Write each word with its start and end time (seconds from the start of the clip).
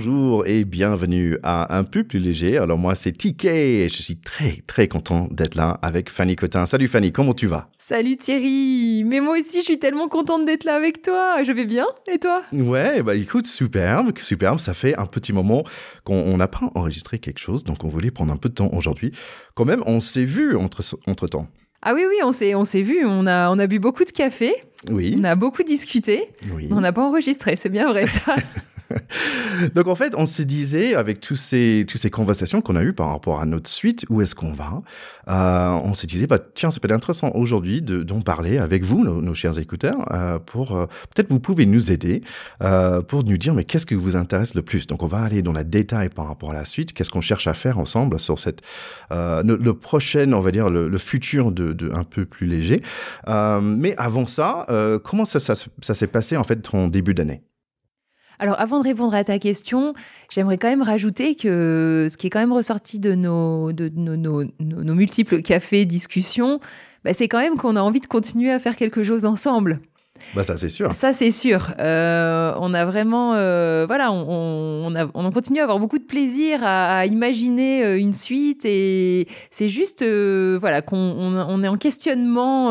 Bonjour 0.00 0.46
et 0.46 0.64
bienvenue 0.64 1.38
à 1.42 1.76
Un 1.76 1.82
peu 1.82 2.04
plus 2.04 2.20
léger. 2.20 2.56
Alors 2.56 2.78
moi 2.78 2.94
c'est 2.94 3.10
TK 3.10 3.46
et 3.46 3.88
je 3.88 4.00
suis 4.00 4.16
très 4.16 4.62
très 4.64 4.86
content 4.86 5.26
d'être 5.32 5.56
là 5.56 5.70
avec 5.82 6.08
Fanny 6.08 6.36
Cotin. 6.36 6.66
Salut 6.66 6.86
Fanny, 6.86 7.10
comment 7.10 7.32
tu 7.32 7.48
vas? 7.48 7.68
Salut 7.78 8.16
Thierry, 8.16 9.02
mais 9.04 9.18
moi 9.20 9.36
aussi 9.36 9.58
je 9.58 9.64
suis 9.64 9.80
tellement 9.80 10.06
contente 10.06 10.44
d'être 10.44 10.62
là 10.62 10.76
avec 10.76 11.02
toi. 11.02 11.42
Je 11.42 11.50
vais 11.50 11.64
bien 11.64 11.84
et 12.08 12.20
toi? 12.20 12.42
Ouais, 12.52 13.02
bah 13.02 13.16
écoute, 13.16 13.48
superbe, 13.48 14.16
superbe. 14.20 14.60
Ça 14.60 14.72
fait 14.72 14.96
un 14.96 15.06
petit 15.06 15.32
moment 15.32 15.64
qu'on 16.04 16.36
n'a 16.36 16.46
pas 16.46 16.70
enregistré 16.76 17.18
quelque 17.18 17.40
chose, 17.40 17.64
donc 17.64 17.82
on 17.82 17.88
voulait 17.88 18.12
prendre 18.12 18.32
un 18.32 18.36
peu 18.36 18.50
de 18.50 18.54
temps 18.54 18.70
aujourd'hui. 18.72 19.10
Quand 19.56 19.64
même, 19.64 19.82
on 19.84 19.98
s'est 19.98 20.22
vu 20.24 20.54
entre, 20.54 20.82
entre 21.08 21.26
temps. 21.26 21.48
Ah 21.82 21.94
oui, 21.94 22.02
oui, 22.08 22.18
on 22.22 22.30
s'est, 22.30 22.54
on 22.54 22.64
s'est 22.64 22.82
vu, 22.82 23.04
on 23.04 23.26
a, 23.26 23.50
on 23.50 23.58
a 23.58 23.66
bu 23.66 23.80
beaucoup 23.80 24.04
de 24.04 24.12
café, 24.12 24.54
Oui. 24.88 25.16
on 25.18 25.24
a 25.24 25.34
beaucoup 25.34 25.64
discuté, 25.64 26.28
Oui. 26.54 26.68
on 26.70 26.82
n'a 26.82 26.92
pas 26.92 27.02
enregistré, 27.02 27.56
c'est 27.56 27.68
bien 27.68 27.88
vrai 27.88 28.06
ça. 28.06 28.36
Donc 29.74 29.86
en 29.88 29.94
fait, 29.94 30.14
on 30.16 30.26
se 30.26 30.42
disait 30.42 30.94
avec 30.94 31.20
tous 31.20 31.36
ces, 31.36 31.84
toutes 31.88 32.00
ces 32.00 32.10
conversations 32.10 32.60
qu'on 32.60 32.76
a 32.76 32.82
eues 32.82 32.92
par 32.92 33.10
rapport 33.10 33.40
à 33.40 33.46
notre 33.46 33.68
suite, 33.68 34.06
où 34.08 34.22
est-ce 34.22 34.34
qu'on 34.34 34.52
va 34.52 34.82
euh, 35.28 35.80
On 35.84 35.94
se 35.94 36.06
disait, 36.06 36.26
bah, 36.26 36.38
tiens, 36.38 36.70
ça 36.70 36.80
peut 36.80 36.88
être 36.88 36.94
intéressant 36.94 37.30
aujourd'hui 37.34 37.82
de- 37.82 38.02
d'en 38.02 38.20
parler 38.20 38.58
avec 38.58 38.84
vous, 38.84 39.04
nos, 39.04 39.34
chers 39.34 39.58
écouteurs, 39.58 40.12
euh, 40.14 40.38
pour 40.38 40.76
euh, 40.76 40.86
peut-être 41.14 41.30
vous 41.30 41.40
pouvez 41.40 41.66
nous 41.66 41.92
aider 41.92 42.22
euh, 42.62 43.02
pour 43.02 43.24
nous 43.24 43.36
dire, 43.36 43.54
mais 43.54 43.64
qu'est-ce 43.64 43.86
qui 43.86 43.94
vous 43.94 44.16
intéresse 44.16 44.54
le 44.54 44.62
plus? 44.62 44.86
Donc 44.86 45.02
on 45.02 45.06
va 45.06 45.18
aller 45.18 45.42
dans 45.42 45.52
la 45.52 45.64
détail 45.64 46.08
par 46.08 46.26
rapport 46.28 46.50
à 46.50 46.54
la 46.54 46.64
suite. 46.64 46.92
Qu'est-ce 46.92 47.10
qu'on 47.10 47.20
cherche 47.20 47.46
à 47.46 47.54
faire 47.54 47.78
ensemble 47.78 48.18
sur 48.18 48.38
cette 48.38 48.62
euh, 49.12 49.42
le, 49.42 49.56
le 49.56 49.74
prochain, 49.74 50.32
on 50.32 50.40
va 50.40 50.50
dire 50.50 50.70
le, 50.70 50.88
le 50.88 50.98
futur 50.98 51.52
de, 51.52 51.72
de 51.72 51.90
un 51.92 52.04
peu 52.04 52.24
plus 52.24 52.46
léger. 52.46 52.82
Euh, 53.28 53.60
mais 53.60 53.94
avant 53.96 54.26
ça, 54.26 54.66
comment 55.04 55.24
ça, 55.24 55.40
ça, 55.40 55.54
ça 55.54 55.94
s'est 55.94 56.06
passé 56.06 56.36
en 56.36 56.44
fait 56.44 56.56
ton 56.56 56.88
début 56.88 57.14
d'année? 57.14 57.42
Alors, 58.38 58.58
avant 58.60 58.78
de 58.78 58.84
répondre 58.84 59.14
à 59.14 59.24
ta 59.24 59.38
question, 59.38 59.92
j'aimerais 60.30 60.58
quand 60.58 60.68
même 60.68 60.82
rajouter 60.82 61.34
que 61.34 62.06
ce 62.10 62.16
qui 62.16 62.28
est 62.28 62.30
quand 62.30 62.38
même 62.40 62.52
ressorti 62.52 62.98
de 63.00 63.14
nos, 63.14 63.72
de 63.72 63.90
nos, 63.94 64.16
nos- 64.16 64.44
nos- 64.60 64.84
nos 64.84 64.94
multiples 64.94 65.42
cafés, 65.42 65.84
discussions, 65.84 66.60
bah, 67.04 67.12
c'est 67.12 67.28
quand 67.28 67.38
même 67.40 67.56
qu'on 67.56 67.74
a 67.76 67.80
envie 67.80 68.00
de 68.00 68.06
continuer 68.06 68.50
à 68.52 68.58
faire 68.58 68.76
quelque 68.76 69.02
chose 69.02 69.24
ensemble. 69.24 69.80
Bah 70.34 70.42
ça 70.42 70.56
c'est 70.56 70.68
sûr. 70.68 70.90
Ça, 70.92 71.12
c'est 71.12 71.30
sûr. 71.30 71.72
Euh, 71.78 72.52
on 72.58 72.74
a 72.74 72.84
vraiment, 72.84 73.34
euh, 73.34 73.84
voilà, 73.86 74.10
on, 74.10 74.26
on, 74.28 74.92
on 74.92 74.96
a, 74.96 75.06
on 75.14 75.30
continue 75.30 75.60
à 75.60 75.62
avoir 75.62 75.78
beaucoup 75.78 75.98
de 75.98 76.04
plaisir 76.04 76.58
à, 76.64 76.98
à 76.98 77.06
imaginer 77.06 77.84
euh, 77.84 77.98
une 78.00 78.12
suite 78.12 78.64
et 78.64 79.28
c'est 79.52 79.68
juste, 79.68 80.02
euh, 80.02 80.58
voilà, 80.60 80.82
qu'on 80.82 80.96
on, 80.96 81.36
on 81.48 81.62
est 81.62 81.68
en 81.68 81.76
questionnement 81.76 82.70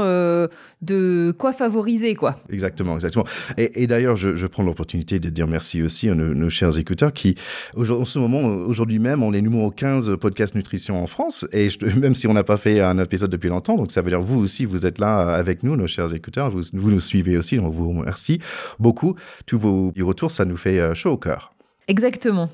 de 0.82 1.34
quoi 1.38 1.54
favoriser, 1.54 2.14
quoi. 2.14 2.40
Exactement, 2.52 2.96
exactement. 2.96 3.26
Et, 3.58 3.84
et 3.84 3.88
d'ailleurs, 3.88 4.16
je, 4.16 4.36
je 4.36 4.46
prends 4.46 4.62
l'opportunité 4.64 5.20
de 5.20 5.30
dire 5.30 5.48
merci 5.48 5.82
aussi 5.82 6.08
à 6.10 6.14
nos, 6.16 6.34
nos 6.36 6.50
chers 6.52 6.78
écouteurs 6.78 7.14
qui, 7.14 7.36
en 7.76 8.06
ce 8.06 8.20
moment, 8.20 8.42
aujourd'hui 8.42 9.00
même, 9.00 9.24
on 9.24 9.34
est 9.34 9.42
numéro 9.42 9.72
15 9.72 10.18
podcast 10.22 10.54
nutrition 10.54 11.02
en 11.02 11.08
France. 11.08 11.46
Et 11.52 11.70
je- 11.70 11.80
même 12.00 12.14
si 12.14 12.28
on 12.28 12.34
n'a 12.34 12.44
pas 12.44 12.58
fait 12.58 12.80
un 12.80 13.00
épisode 13.00 13.32
depuis 13.32 13.50
longtemps, 13.50 13.76
donc 13.76 13.92
ça 13.92 14.02
veut 14.02 14.10
dire 14.10 14.22
vous 14.22 14.40
aussi, 14.40 14.66
vous 14.66 14.86
êtes 14.86 15.00
là 15.00 15.34
avec 15.36 15.64
nous, 15.64 15.76
nos 15.76 15.88
chers 15.88 16.14
écouteurs, 16.14 16.52
vous, 16.52 16.62
vous 16.74 16.92
nous 16.92 17.00
suivez 17.00 17.38
aussi, 17.38 17.58
on 17.60 17.70
vous 17.70 17.90
remercie 17.90 18.40
beaucoup. 18.78 19.16
Tous 19.48 19.58
vos 19.58 19.92
retours, 20.00 20.30
ça 20.30 20.46
nous 20.46 20.58
fait 20.58 20.80
euh, 20.80 20.94
chaud 20.94 21.12
au 21.14 21.18
cœur. 21.18 21.54
Exactement. 21.88 22.50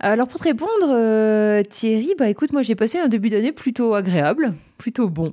Alors 0.00 0.26
pour 0.26 0.40
te 0.40 0.44
répondre, 0.44 0.88
euh, 0.88 1.62
Thierry, 1.62 2.14
bah 2.18 2.28
écoute, 2.28 2.52
moi 2.52 2.62
j'ai 2.62 2.74
passé 2.74 2.98
un 2.98 3.06
début 3.08 3.28
d'année 3.30 3.52
plutôt 3.52 3.94
agréable, 3.94 4.54
plutôt 4.76 5.08
bon. 5.08 5.32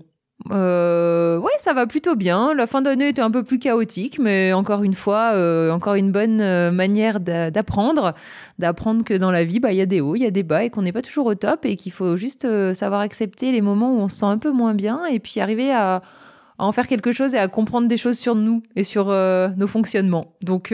Euh, 0.49 1.37
ouais, 1.37 1.51
ça 1.59 1.73
va 1.73 1.85
plutôt 1.85 2.15
bien. 2.15 2.53
La 2.55 2.65
fin 2.65 2.81
d'année 2.81 3.09
était 3.09 3.21
un 3.21 3.29
peu 3.29 3.43
plus 3.43 3.59
chaotique, 3.59 4.17
mais 4.19 4.53
encore 4.53 4.83
une 4.83 4.95
fois, 4.95 5.33
euh, 5.33 5.71
encore 5.71 5.93
une 5.93 6.11
bonne 6.11 6.41
euh, 6.41 6.71
manière 6.71 7.19
d'a- 7.19 7.51
d'apprendre, 7.51 8.15
d'apprendre 8.57 9.03
que 9.03 9.13
dans 9.13 9.29
la 9.29 9.43
vie, 9.43 9.59
bah 9.59 9.71
il 9.71 9.77
y 9.77 9.81
a 9.81 9.85
des 9.85 10.01
hauts, 10.01 10.15
il 10.15 10.23
y 10.23 10.25
a 10.25 10.31
des 10.31 10.43
bas 10.43 10.63
et 10.63 10.69
qu'on 10.69 10.81
n'est 10.81 10.91
pas 10.91 11.03
toujours 11.03 11.27
au 11.27 11.35
top 11.35 11.65
et 11.65 11.75
qu'il 11.75 11.91
faut 11.91 12.17
juste 12.17 12.45
euh, 12.45 12.73
savoir 12.73 13.01
accepter 13.01 13.51
les 13.51 13.61
moments 13.61 13.93
où 13.93 13.99
on 13.99 14.07
se 14.07 14.17
sent 14.17 14.25
un 14.25 14.39
peu 14.39 14.51
moins 14.51 14.73
bien 14.73 15.05
et 15.05 15.19
puis 15.19 15.39
arriver 15.39 15.71
à, 15.71 16.01
en 16.57 16.71
faire 16.71 16.87
quelque 16.87 17.11
chose 17.11 17.35
et 17.35 17.37
à 17.37 17.47
comprendre 17.47 17.87
des 17.87 17.97
choses 17.97 18.17
sur 18.17 18.35
nous 18.35 18.63
et 18.75 18.83
sur 18.83 19.07
nos 19.07 19.67
fonctionnements. 19.67 20.33
Donc 20.41 20.73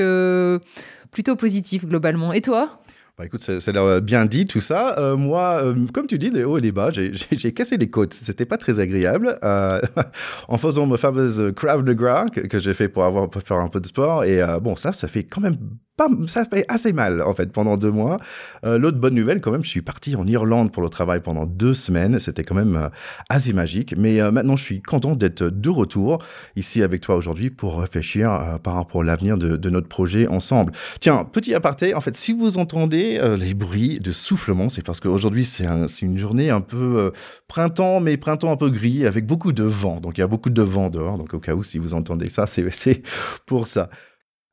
plutôt 1.12 1.36
positif 1.38 1.86
globalement. 1.86 2.34
Et 2.34 2.42
toi? 2.42 2.82
Bah 3.18 3.26
écoute, 3.26 3.42
a 3.50 3.72
l'air 3.74 4.00
bien 4.00 4.26
dit 4.28 4.46
tout 4.46 4.60
ça. 4.62 4.96
Euh, 5.00 5.18
moi, 5.18 5.64
euh, 5.64 5.88
comme 5.92 6.06
tu 6.06 6.20
dis, 6.20 6.30
les 6.30 6.44
hauts 6.44 6.60
et 6.60 6.62
les 6.62 6.72
bas, 6.72 6.92
j'ai- 6.92 7.12
cassé 7.52 7.80
des 7.80 7.90
côtes. 7.90 8.14
C'était 8.14 8.46
pas 8.46 8.58
très 8.58 8.80
agréable 8.80 9.40
euh, 9.44 9.82
en 10.48 10.58
faisant 10.60 10.86
ma 10.86 10.98
fameuse 10.98 11.52
Krav 11.56 11.84
de 11.84 11.94
Gras 11.94 12.28
que, 12.28 12.42
que 12.42 12.60
j'ai 12.60 12.76
fait 12.76 12.90
pour 12.90 13.06
avoir 13.06 13.28
pour 13.28 13.42
faire 13.42 13.58
un 13.58 13.70
peu 13.70 13.80
de 13.82 13.88
sport. 13.88 14.24
Et 14.24 14.40
euh, 14.44 14.60
bon, 14.60 14.76
ça, 14.76 14.92
ça 14.94 15.08
fait 15.08 15.24
quand 15.24 15.42
même 15.42 15.56
pas, 15.98 16.08
ça 16.28 16.46
fait 16.46 16.64
assez 16.68 16.94
mal 16.94 17.22
en 17.22 17.34
fait 17.34 17.52
pendant 17.52 17.76
deux 17.76 17.92
mois. 17.92 18.18
Euh, 18.64 18.78
L'autre 18.78 18.98
bonne 19.00 19.16
nouvelle, 19.16 19.42
quand 19.42 19.52
même, 19.52 19.64
je 19.64 19.70
suis 19.70 19.82
parti 19.82 20.16
en 20.16 20.26
Irlande 20.28 20.72
pour 20.72 20.84
le 20.84 20.90
travail 20.90 21.22
pendant 21.22 21.46
deux 21.46 21.74
semaines. 21.74 22.20
C'était 22.20 22.44
quand 22.44 22.56
même 22.56 22.76
euh, 22.78 22.90
assez 23.30 23.52
magique. 23.52 23.96
Mais 23.98 24.22
euh, 24.22 24.32
maintenant, 24.32 24.56
je 24.56 24.64
suis 24.64 24.82
content 24.82 25.16
d'être 25.16 25.44
de 25.44 25.70
retour 25.70 26.20
ici 26.56 26.84
avec 26.84 27.02
toi 27.02 27.16
aujourd'hui 27.16 27.50
pour 27.50 27.80
réfléchir 27.82 28.60
par 28.64 28.76
rapport 28.76 29.02
à 29.02 29.04
l'avenir 29.04 29.38
de, 29.38 29.70
notre 29.70 29.88
projet 29.88 30.28
ensemble. 30.28 30.72
Tiens, 31.00 31.26
petit 31.26 31.54
aparté, 31.54 31.94
en 31.94 32.02
fait, 32.02 32.16
si 32.16 32.32
vous 32.32 32.58
entendez 32.58 33.20
les 33.38 33.54
bruits 33.54 34.00
de 34.00 34.12
soufflement, 34.12 34.70
c'est 34.70 34.86
parce 34.86 35.00
qu'aujourd'hui, 35.00 35.44
c'est 35.46 35.66
un- 35.66 35.88
une 36.02 36.18
journée 36.18 36.50
un 36.50 36.62
peu 36.62 37.12
printemps, 37.48 38.00
mais 38.00 38.18
printemps 38.18 38.52
un 38.52 38.56
peu 38.56 38.70
gris, 38.70 39.06
avec 39.06 39.26
beaucoup 39.26 39.52
de 39.52 39.64
vent. 39.64 40.00
Donc, 40.00 40.18
il 40.18 40.22
y 40.22 40.24
a 40.24 40.28
beaucoup 40.28 40.50
de 40.50 40.62
vent 40.62 40.90
dehors. 40.90 41.18
Donc, 41.18 41.34
au 41.34 41.40
cas 41.40 41.56
où, 41.56 41.64
si 41.64 41.80
vous 41.80 41.94
entendez 41.94 42.28
ça, 42.28 42.46
c'est 42.48 43.02
pour 43.46 43.68
ça. 43.68 43.90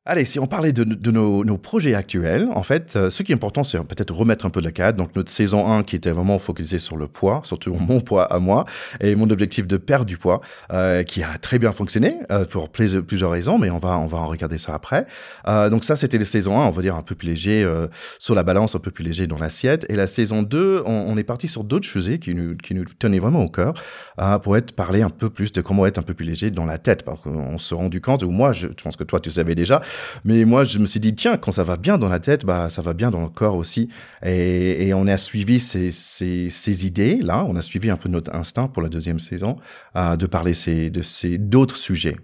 Allez, 0.07 0.23
si 0.23 0.37
on 0.37 0.45
parlait 0.45 0.71
de, 0.71 0.83
de 0.83 1.09
nos, 1.09 1.43
nos 1.43 1.57
projets 1.57 1.95
actuels, 1.95 2.47
en 2.53 2.61
fait, 2.61 2.95
euh, 2.95 3.09
ce 3.09 3.23
qui 3.23 3.31
est 3.31 3.35
important, 3.35 3.63
c'est 3.63 3.79
peut-être 3.79 4.13
remettre 4.13 4.45
un 4.45 4.51
peu 4.51 4.59
de 4.59 4.65
la 4.67 4.71
cadre. 4.71 4.99
Donc, 4.99 5.15
notre 5.15 5.31
saison 5.31 5.67
1 5.67 5.81
qui 5.81 5.95
était 5.95 6.11
vraiment 6.11 6.37
focalisée 6.37 6.77
sur 6.77 6.95
le 6.95 7.07
poids, 7.07 7.41
surtout 7.43 7.73
mon 7.79 8.01
poids 8.01 8.31
à 8.31 8.37
moi, 8.37 8.65
et 9.01 9.15
mon 9.15 9.27
objectif 9.31 9.65
de 9.65 9.77
perdre 9.77 10.05
du 10.05 10.19
poids, 10.19 10.41
euh, 10.71 11.01
qui 11.01 11.23
a 11.23 11.39
très 11.39 11.57
bien 11.57 11.71
fonctionné 11.71 12.19
euh, 12.31 12.45
pour 12.45 12.69
plusieurs 12.69 13.31
raisons, 13.31 13.57
mais 13.57 13.71
on 13.71 13.79
va, 13.79 13.97
on 13.97 14.05
va 14.05 14.19
en 14.19 14.27
regarder 14.27 14.59
ça 14.59 14.75
après. 14.75 15.07
Euh, 15.47 15.71
donc, 15.71 15.83
ça, 15.83 15.95
c'était 15.95 16.19
la 16.19 16.25
saison 16.25 16.61
1, 16.61 16.67
on 16.67 16.69
va 16.69 16.83
dire 16.83 16.95
un 16.95 17.01
peu 17.01 17.15
plus 17.15 17.29
léger 17.29 17.63
euh, 17.63 17.87
sur 18.19 18.35
la 18.35 18.43
balance, 18.43 18.75
un 18.75 18.79
peu 18.79 18.91
plus 18.91 19.03
léger 19.03 19.25
dans 19.25 19.39
l'assiette. 19.39 19.87
Et 19.89 19.95
la 19.95 20.05
saison 20.05 20.43
2, 20.43 20.83
on, 20.85 20.91
on 20.91 21.17
est 21.17 21.23
parti 21.23 21.47
sur 21.47 21.63
d'autres 21.63 21.87
sujets 21.87 22.19
qui 22.19 22.35
nous, 22.35 22.55
qui 22.57 22.75
nous 22.75 22.85
tenaient 22.85 23.17
vraiment 23.17 23.43
au 23.43 23.49
cœur 23.49 23.73
euh, 24.21 24.37
pour 24.37 24.55
être 24.55 24.73
parler 24.73 25.01
un 25.01 25.09
peu 25.09 25.31
plus 25.31 25.51
de 25.51 25.61
comment 25.61 25.87
être 25.87 25.97
un 25.97 26.03
peu 26.03 26.13
plus 26.13 26.27
léger 26.27 26.51
dans 26.51 26.65
la 26.65 26.77
tête. 26.77 27.03
Parce 27.03 27.21
qu'on 27.21 27.57
s'est 27.57 27.73
rendu 27.73 28.01
compte, 28.01 28.21
ou 28.21 28.29
moi, 28.29 28.53
je, 28.53 28.67
je 28.67 28.83
pense 28.83 28.95
que 28.95 29.03
toi, 29.03 29.19
tu 29.19 29.31
savais 29.31 29.55
déjà, 29.55 29.81
mais 30.23 30.45
moi, 30.45 30.63
je 30.63 30.79
me 30.79 30.85
suis 30.85 30.99
dit, 30.99 31.15
tiens, 31.15 31.37
quand 31.37 31.51
ça 31.51 31.63
va 31.63 31.77
bien 31.77 31.97
dans 31.97 32.09
la 32.09 32.19
tête, 32.19 32.45
bah, 32.45 32.69
ça 32.69 32.81
va 32.81 32.93
bien 32.93 33.11
dans 33.11 33.21
le 33.21 33.29
corps 33.29 33.55
aussi. 33.55 33.89
Et, 34.23 34.87
et 34.87 34.93
on 34.93 35.07
a 35.07 35.17
suivi 35.17 35.59
ces, 35.59 35.91
ces, 35.91 36.49
ces 36.49 36.85
idées, 36.85 37.19
là. 37.21 37.45
On 37.47 37.55
a 37.55 37.61
suivi 37.61 37.89
un 37.89 37.97
peu 37.97 38.09
notre 38.09 38.33
instinct 38.35 38.67
pour 38.67 38.81
la 38.81 38.89
deuxième 38.89 39.19
saison, 39.19 39.55
euh, 39.95 40.15
de 40.15 40.25
parler 40.25 40.53
ces, 40.53 40.89
de 40.89 41.01
ces 41.01 41.37
d'autres 41.37 41.77
sujets. 41.77 42.15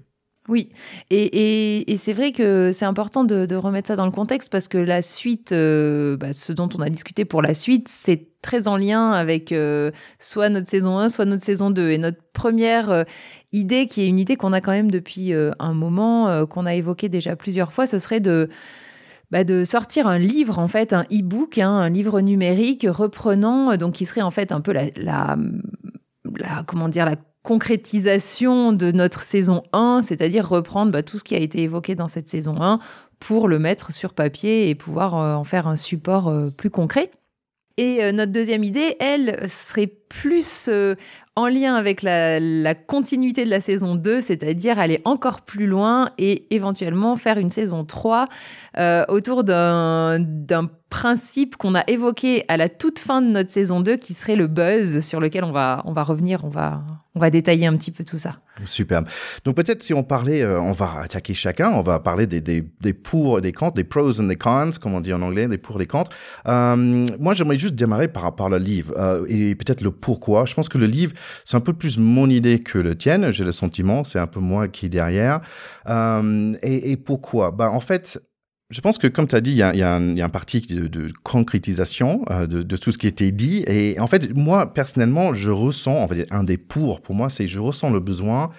Oui, 0.51 0.67
et, 1.11 1.95
c'est 1.95 2.11
vrai 2.11 2.33
que 2.33 2.73
c'est 2.73 2.83
important 2.83 3.23
de, 3.23 3.55
remettre 3.55 3.87
ça 3.87 3.95
dans 3.95 4.03
le 4.03 4.11
contexte 4.11 4.51
parce 4.51 4.67
que 4.67 4.77
la 4.77 5.01
suite, 5.01 5.53
euh, 5.53 6.17
bah, 6.17 6.33
ce 6.33 6.51
dont 6.51 6.67
on 6.77 6.81
a 6.81 6.89
discuté 6.89 7.23
pour 7.23 7.41
la 7.41 7.53
suite, 7.53 7.87
c'est 7.87 8.27
très 8.41 8.67
en 8.67 8.75
lien 8.75 9.13
avec 9.13 9.53
euh, 9.53 9.91
soit 10.19 10.49
notre 10.49 10.67
saison 10.67 10.97
1, 10.97 11.07
soit 11.07 11.23
notre 11.23 11.45
saison 11.45 11.71
2. 11.71 11.91
Et 11.91 11.97
notre 11.97 12.17
première 12.33 12.91
euh, 12.91 13.03
idée, 13.53 13.87
qui 13.87 14.01
est 14.01 14.09
une 14.09 14.19
idée 14.19 14.35
qu'on 14.35 14.51
a 14.51 14.59
quand 14.59 14.73
même 14.73 14.91
depuis 14.91 15.31
un 15.33 15.73
moment, 15.73 16.45
qu'on 16.47 16.65
a 16.65 16.75
évoquée 16.75 17.07
déjà 17.07 17.37
plusieurs 17.37 17.71
fois, 17.71 17.87
ce 17.87 17.97
serait 17.97 18.19
de 18.19 18.49
bah, 19.31 19.45
sortir 19.63 20.05
un 20.05 20.19
livre, 20.19 20.59
en 20.59 20.67
fait, 20.67 20.91
un 20.91 21.03
e-book, 21.03 21.59
hein, 21.59 21.71
un 21.71 21.89
livre 21.89 22.19
numérique 22.19 22.85
reprenant, 22.89 23.77
donc 23.77 23.93
qui 23.93 24.05
serait 24.05 24.21
en 24.21 24.31
fait 24.31 24.51
un 24.51 24.59
peu 24.59 24.73
la, 24.73 24.87
la- 24.97 25.37
comment 26.67 26.89
dire, 26.89 27.05
la 27.05 27.15
concrétisation 27.43 28.71
de 28.71 28.91
notre 28.91 29.21
saison 29.21 29.63
1, 29.73 30.01
c'est-à-dire 30.03 30.47
reprendre 30.47 30.91
bah, 30.91 31.03
tout 31.03 31.17
ce 31.17 31.23
qui 31.23 31.35
a 31.35 31.39
été 31.39 31.63
évoqué 31.63 31.95
dans 31.95 32.07
cette 32.07 32.27
saison 32.27 32.61
1 32.61 32.79
pour 33.19 33.47
le 33.47 33.59
mettre 33.59 33.91
sur 33.91 34.13
papier 34.13 34.69
et 34.69 34.75
pouvoir 34.75 35.15
euh, 35.15 35.35
en 35.35 35.43
faire 35.43 35.67
un 35.67 35.75
support 35.75 36.27
euh, 36.27 36.49
plus 36.49 36.69
concret. 36.69 37.11
Et 37.77 38.03
euh, 38.03 38.11
notre 38.11 38.31
deuxième 38.31 38.63
idée, 38.63 38.95
elle, 38.99 39.49
serait 39.49 39.91
plus 40.11 40.69
en 41.35 41.47
lien 41.47 41.75
avec 41.75 42.01
la, 42.01 42.75
continuité 42.75 43.45
de 43.45 43.49
la 43.49 43.61
saison 43.61 43.95
2, 43.95 44.21
c'est-à-dire 44.21 44.79
aller 44.79 45.01
encore 45.05 45.41
plus 45.41 45.65
loin 45.65 46.09
et 46.17 46.53
éventuellement 46.53 47.15
faire 47.15 47.37
une 47.37 47.49
saison 47.49 47.85
3 47.85 48.27
euh, 48.77 49.05
autour 49.07 49.43
d'un 49.43 50.19
principe 50.89 51.55
qu'on 51.55 51.73
a 51.73 51.83
évoqué 51.87 52.43
à 52.49 52.57
la 52.57 52.67
toute 52.67 52.99
fin 52.99 53.21
de 53.21 53.27
notre 53.27 53.49
saison 53.49 53.79
2 53.79 53.95
qui 53.95 54.13
serait 54.13 54.35
le 54.35 54.47
buzz 54.47 54.99
sur 54.99 55.19
lequel 55.19 55.45
on 55.45 55.51
va, 55.51 55.81
on 55.85 55.93
va 55.93 56.03
revenir, 56.03 56.43
on 56.43 56.49
va, 56.49 56.83
on 57.15 57.19
va 57.19 57.29
détailler 57.29 57.65
un 57.65 57.75
petit 57.77 57.91
peu 57.91 58.03
tout 58.03 58.17
ça. 58.17 58.39
Superbe. 58.65 59.07
Donc 59.45 59.55
peut-être 59.55 59.81
si 59.81 59.93
on 59.93 60.03
parlait, 60.03 60.41
euh, 60.41 60.59
on 60.59 60.73
va 60.73 61.01
attaquer 61.03 61.33
chacun, 61.33 61.71
on 61.71 61.81
va 61.81 61.99
parler 61.99 62.27
des, 62.27 62.41
des, 62.41 62.63
des 62.81 62.93
pour 62.93 63.39
et 63.39 63.41
des 63.41 63.53
contre, 63.53 63.75
des 63.75 63.83
pros 63.83 64.19
and 64.19 64.25
des 64.25 64.35
cons, 64.35 64.71
comme 64.79 64.93
on 64.93 64.99
dit 64.99 65.13
en 65.13 65.21
anglais, 65.21 65.47
des 65.47 65.57
pour 65.57 65.77
et 65.77 65.79
des 65.79 65.87
contre. 65.87 66.11
Euh, 66.47 66.75
moi, 67.19 67.33
j'aimerais 67.33 67.57
juste 67.57 67.75
démarrer 67.75 68.07
par, 68.07 68.35
par 68.35 68.49
le 68.49 68.57
livre 68.57 68.93
euh, 68.97 69.25
et 69.27 69.55
peut-être 69.55 69.81
le 69.81 69.91
pourquoi. 70.01 70.45
Je 70.45 70.53
pense 70.53 70.67
que 70.67 70.77
le 70.77 70.87
livre, 70.87 71.13
c'est 71.45 71.55
un 71.55 71.61
peu 71.61 71.73
plus 71.73 71.97
mon 71.97 72.29
idée 72.29 72.59
que 72.59 72.77
le 72.77 72.97
tien, 72.97 73.31
j'ai 73.31 73.43
le 73.43 73.51
sentiment, 73.51 74.03
c'est 74.03 74.19
un 74.19 74.27
peu 74.27 74.39
moi 74.39 74.67
qui 74.67 74.87
est 74.87 74.89
derrière. 74.89 75.41
Et, 75.87 76.91
et, 76.91 76.97
pourquoi? 76.97 77.51
Ben, 77.51 77.69
En 77.69 77.81
fait, 77.81 78.21
je 78.71 78.79
pense 78.79 78.97
que, 78.97 79.07
comme 79.07 79.27
tu 79.27 79.35
as 79.35 79.41
dit, 79.41 79.51
il 79.51 79.57
y, 79.57 79.63
a 79.83 79.95
un 79.95 80.29
parti 80.29 80.61
de, 80.61 81.07
concrétisation 81.23 82.23
euh, 82.31 82.47
de, 82.47 82.63
de, 82.63 82.77
tout 82.77 82.91
ce 82.91 82.97
qui 82.97 83.07
était 83.07 83.31
dit. 83.31 83.63
Et 83.67 83.99
en 83.99 84.07
fait, 84.07 84.33
moi, 84.33 84.73
personnellement, 84.73 85.33
je 85.33 85.51
ressens, 85.51 85.97
en 85.97 86.07
fait, 86.07 86.25
un 86.31 86.45
des 86.45 86.57
pour, 86.57 87.01
pour 87.01 87.13
moi, 87.13 87.29
c'est 87.29 87.47
je 87.47 87.59
ressens 87.59 87.91
le 87.91 87.99
besoin 87.99 88.49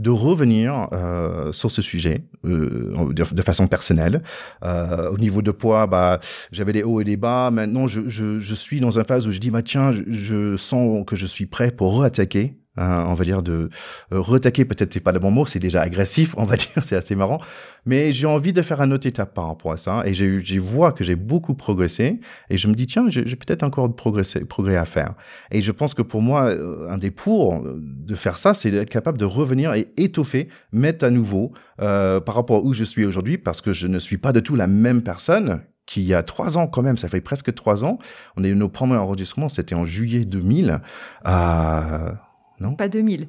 de 0.00 0.10
revenir 0.10 0.88
euh, 0.92 1.52
sur 1.52 1.70
ce 1.70 1.82
sujet 1.82 2.24
euh, 2.44 3.12
de, 3.12 3.42
façon 3.42 3.66
personnelle. 3.66 4.22
Euh, 4.64 5.10
au 5.10 5.18
niveau 5.18 5.42
de 5.42 5.50
poids, 5.50 5.86
bah, 5.86 6.20
j'avais 6.50 6.72
des 6.72 6.82
hauts 6.82 7.00
et 7.00 7.04
des 7.04 7.18
bas. 7.18 7.50
Maintenant, 7.50 7.86
je, 7.86 8.08
je, 8.08 8.38
je, 8.38 8.54
suis 8.54 8.80
dans 8.80 8.98
une 8.98 9.04
phase 9.04 9.26
où 9.26 9.30
je 9.30 9.38
dis, 9.38 9.50
bah, 9.50 9.62
tiens, 9.62 9.92
je, 9.92 10.02
je 10.08 10.56
sens 10.56 11.04
que 11.06 11.16
je 11.16 11.26
suis 11.26 11.46
prêt 11.46 11.70
pour 11.70 11.94
reattaquer 11.96 12.56
Hein, 12.76 13.04
on 13.08 13.14
va 13.14 13.24
dire 13.24 13.42
de 13.42 13.68
euh, 14.12 14.20
retaquer. 14.20 14.64
Peut-être 14.64 14.92
c'est 14.92 15.00
pas 15.00 15.10
le 15.10 15.18
bon 15.18 15.32
mot 15.32 15.44
c'est 15.44 15.58
déjà 15.58 15.82
agressif 15.82 16.34
on 16.36 16.44
va 16.44 16.54
dire 16.56 16.82
c'est 16.82 16.96
assez 16.96 17.16
marrant. 17.16 17.40
Mais 17.84 18.12
j'ai 18.12 18.26
envie 18.26 18.52
de 18.52 18.62
faire 18.62 18.80
un 18.80 18.92
autre 18.92 19.08
étape 19.08 19.34
par 19.34 19.48
rapport 19.48 19.72
à 19.72 19.76
ça. 19.76 20.02
Et 20.06 20.14
j'ai 20.14 20.58
vois 20.58 20.92
que 20.92 21.02
j'ai 21.02 21.16
beaucoup 21.16 21.54
progressé. 21.54 22.20
Et 22.48 22.56
je 22.56 22.68
me 22.68 22.74
dis 22.74 22.86
tiens 22.86 23.06
j'ai 23.08 23.24
peut-être 23.36 23.64
encore 23.64 23.88
de 23.88 23.94
progresser, 23.94 24.44
progrès 24.44 24.76
à 24.76 24.84
faire. 24.84 25.14
Et 25.50 25.62
je 25.62 25.72
pense 25.72 25.94
que 25.94 26.02
pour 26.02 26.22
moi 26.22 26.44
euh, 26.44 26.88
un 26.88 26.98
des 26.98 27.10
pour 27.10 27.64
de 27.64 28.14
faire 28.14 28.38
ça 28.38 28.54
c'est 28.54 28.70
d'être 28.70 28.90
capable 28.90 29.18
de 29.18 29.24
revenir 29.24 29.74
et 29.74 29.86
étoffer 29.96 30.48
mettre 30.72 31.04
à 31.04 31.10
nouveau 31.10 31.52
euh, 31.80 32.20
par 32.20 32.36
rapport 32.36 32.58
à 32.58 32.60
où 32.62 32.72
je 32.72 32.84
suis 32.84 33.04
aujourd'hui 33.04 33.36
parce 33.36 33.60
que 33.60 33.72
je 33.72 33.88
ne 33.88 33.98
suis 33.98 34.18
pas 34.18 34.32
de 34.32 34.40
tout 34.40 34.54
la 34.54 34.68
même 34.68 35.02
personne 35.02 35.62
qu'il 35.86 36.04
y 36.04 36.14
a 36.14 36.22
trois 36.22 36.56
ans 36.56 36.68
quand 36.68 36.82
même, 36.82 36.96
ça 36.96 37.08
fait 37.08 37.20
presque 37.20 37.52
trois 37.52 37.84
ans. 37.84 37.98
On 38.36 38.44
a 38.44 38.46
eu 38.46 38.54
nos 38.54 38.68
premiers 38.68 38.94
enregistrements, 38.94 39.48
c'était 39.48 39.74
en 39.74 39.84
juillet 39.84 40.24
2000. 40.24 40.80
Euh, 41.26 42.12
non 42.60 42.74
Pas 42.74 42.88
2000. 42.88 43.28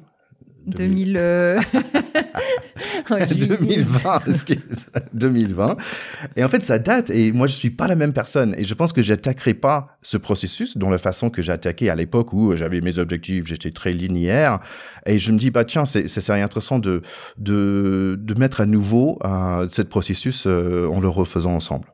2000. 0.66 1.14
2020, 3.08 4.22
2020. 5.12 5.76
Et 6.36 6.44
en 6.44 6.48
fait, 6.48 6.62
ça 6.62 6.78
date. 6.78 7.10
Et 7.10 7.32
moi, 7.32 7.46
je 7.46 7.54
suis 7.54 7.70
pas 7.70 7.88
la 7.88 7.94
même 7.94 8.12
personne. 8.12 8.54
Et 8.56 8.64
je 8.64 8.74
pense 8.74 8.92
que 8.92 9.02
j'attaquerai 9.02 9.54
pas 9.54 9.98
ce 10.02 10.16
processus 10.16 10.76
dans 10.76 10.90
la 10.90 10.98
façon 10.98 11.30
que 11.30 11.42
j'ai 11.42 11.52
attaqué 11.52 11.90
à 11.90 11.94
l'époque 11.94 12.32
où 12.32 12.54
j'avais 12.56 12.80
mes 12.80 12.98
objectifs, 12.98 13.46
j'étais 13.46 13.70
très 13.70 13.92
linéaire. 13.92 14.60
Et 15.06 15.18
je 15.18 15.32
me 15.32 15.38
dis, 15.38 15.50
bah 15.50 15.64
tiens, 15.64 15.84
c'est 15.84 16.08
serait 16.08 16.40
intéressant 16.40 16.78
de, 16.78 17.02
de, 17.38 18.16
de 18.20 18.34
mettre 18.38 18.60
à 18.60 18.66
nouveau 18.66 19.18
euh, 19.24 19.66
ce 19.70 19.82
processus 19.82 20.44
euh, 20.46 20.86
en 20.86 21.00
le 21.00 21.08
refaisant 21.08 21.54
ensemble. 21.54 21.86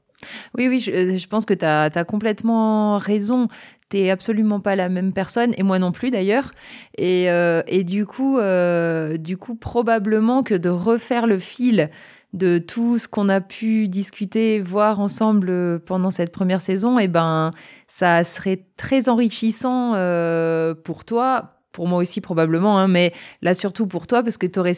Oui, 0.56 0.68
oui, 0.68 0.80
je, 0.80 0.90
euh, 0.90 1.18
pense 1.30 1.46
que 1.46 1.54
tu 1.54 1.64
as, 1.64 1.84
as, 1.94 2.04
complètement 2.04 2.98
raison 2.98 3.48
t'es 3.88 4.10
absolument 4.10 4.60
pas 4.60 4.76
la 4.76 4.88
même 4.88 5.12
personne 5.12 5.54
et 5.56 5.62
moi 5.62 5.78
non 5.78 5.92
plus 5.92 6.10
d'ailleurs. 6.10 6.52
Et, 6.96 7.30
euh, 7.30 7.62
et 7.66 7.84
du 7.84 8.06
coup 8.06 8.38
euh, 8.38 9.16
du 9.16 9.36
coup 9.36 9.54
probablement 9.54 10.42
que 10.42 10.54
de 10.54 10.68
refaire 10.68 11.26
le 11.26 11.38
fil 11.38 11.90
de 12.34 12.58
tout 12.58 12.98
ce 12.98 13.08
qu'on 13.08 13.30
a 13.30 13.40
pu 13.40 13.88
discuter 13.88 14.60
voir 14.60 15.00
ensemble 15.00 15.80
pendant 15.80 16.10
cette 16.10 16.30
première 16.30 16.60
saison 16.60 16.98
et 16.98 17.04
eh 17.04 17.08
ben 17.08 17.52
ça 17.86 18.22
serait 18.22 18.66
très 18.76 19.08
enrichissant 19.08 19.94
euh, 19.94 20.74
pour 20.74 21.06
toi 21.06 21.54
pour 21.72 21.88
moi 21.88 21.98
aussi 21.98 22.20
probablement 22.20 22.78
hein, 22.78 22.86
mais 22.86 23.14
là 23.40 23.54
surtout 23.54 23.86
pour 23.86 24.06
toi 24.06 24.22
parce 24.22 24.36
que 24.36 24.46
tu 24.46 24.58
aurais, 24.58 24.74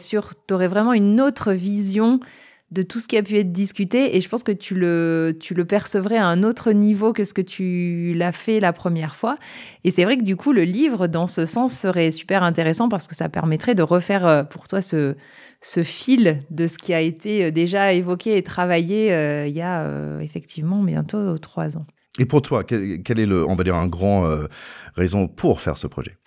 aurais 0.51 0.69
vraiment 0.69 0.93
une 0.93 1.19
autre 1.19 1.51
vision 1.51 2.21
de 2.71 2.83
tout 2.83 2.99
ce 2.99 3.07
qui 3.07 3.17
a 3.17 3.23
pu 3.23 3.37
être 3.37 3.51
discuté 3.51 4.15
et 4.15 4.21
je 4.21 4.29
pense 4.29 4.43
que 4.43 4.51
tu 4.51 4.75
le, 4.75 5.37
tu 5.39 5.53
le 5.53 5.65
percevrais 5.65 6.17
à 6.17 6.25
un 6.25 6.43
autre 6.43 6.71
niveau 6.71 7.11
que 7.11 7.25
ce 7.25 7.33
que 7.33 7.41
tu 7.41 8.13
l'as 8.15 8.31
fait 8.31 8.61
la 8.61 8.71
première 8.71 9.15
fois. 9.15 9.37
Et 9.83 9.91
c'est 9.91 10.05
vrai 10.05 10.17
que 10.17 10.23
du 10.23 10.37
coup, 10.37 10.53
le 10.53 10.63
livre, 10.63 11.07
dans 11.07 11.27
ce 11.27 11.45
sens, 11.45 11.73
serait 11.73 12.11
super 12.11 12.43
intéressant 12.43 12.87
parce 12.87 13.07
que 13.07 13.15
ça 13.15 13.27
permettrait 13.27 13.75
de 13.75 13.83
refaire 13.83 14.25
euh, 14.25 14.43
pour 14.43 14.69
toi 14.69 14.81
ce, 14.81 15.15
ce 15.61 15.83
fil 15.83 16.39
de 16.49 16.67
ce 16.67 16.77
qui 16.77 16.93
a 16.93 17.01
été 17.01 17.45
euh, 17.45 17.51
déjà 17.51 17.91
évoqué 17.91 18.37
et 18.37 18.43
travaillé 18.43 19.11
euh, 19.11 19.47
il 19.47 19.53
y 19.53 19.61
a 19.61 19.85
effectivement 20.21 20.81
bientôt 20.81 21.37
trois 21.37 21.77
ans. 21.77 21.85
Et 22.19 22.25
pour 22.25 22.41
toi, 22.41 22.63
quel, 22.63 23.19
est 23.19 23.25
le, 23.25 23.45
on 23.47 23.55
va 23.55 23.63
dire, 23.63 23.75
un 23.75 23.87
grand 23.87 24.29
raison 24.95 25.27
pour 25.27 25.61
faire 25.61 25.77
ce 25.77 25.87
projet? 25.87 26.17